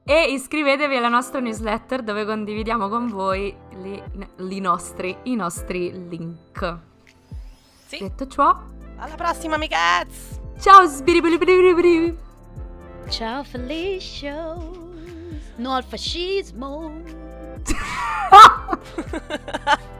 E 0.04 0.32
iscrivetevi 0.32 0.96
alla 0.96 1.08
nostra 1.08 1.40
newsletter 1.40 2.02
dove 2.02 2.24
condividiamo 2.24 2.88
con 2.88 3.08
voi 3.08 3.54
li, 3.74 4.02
li 4.36 4.60
nostri, 4.60 5.16
i 5.24 5.34
nostri 5.34 6.08
link. 6.08 6.78
Sì. 7.86 7.98
Detto 7.98 8.26
ciò, 8.26 8.56
alla 9.00 9.14
prossima, 9.14 9.54
amicazzi! 9.54 10.38
Ciao, 10.60 10.86
sbiribiribiribiri! 10.86 12.18
Ciao, 13.08 13.42
Felicia! 13.44 14.56
No 15.56 15.72
al 15.72 15.84
fascismo! 15.84 17.00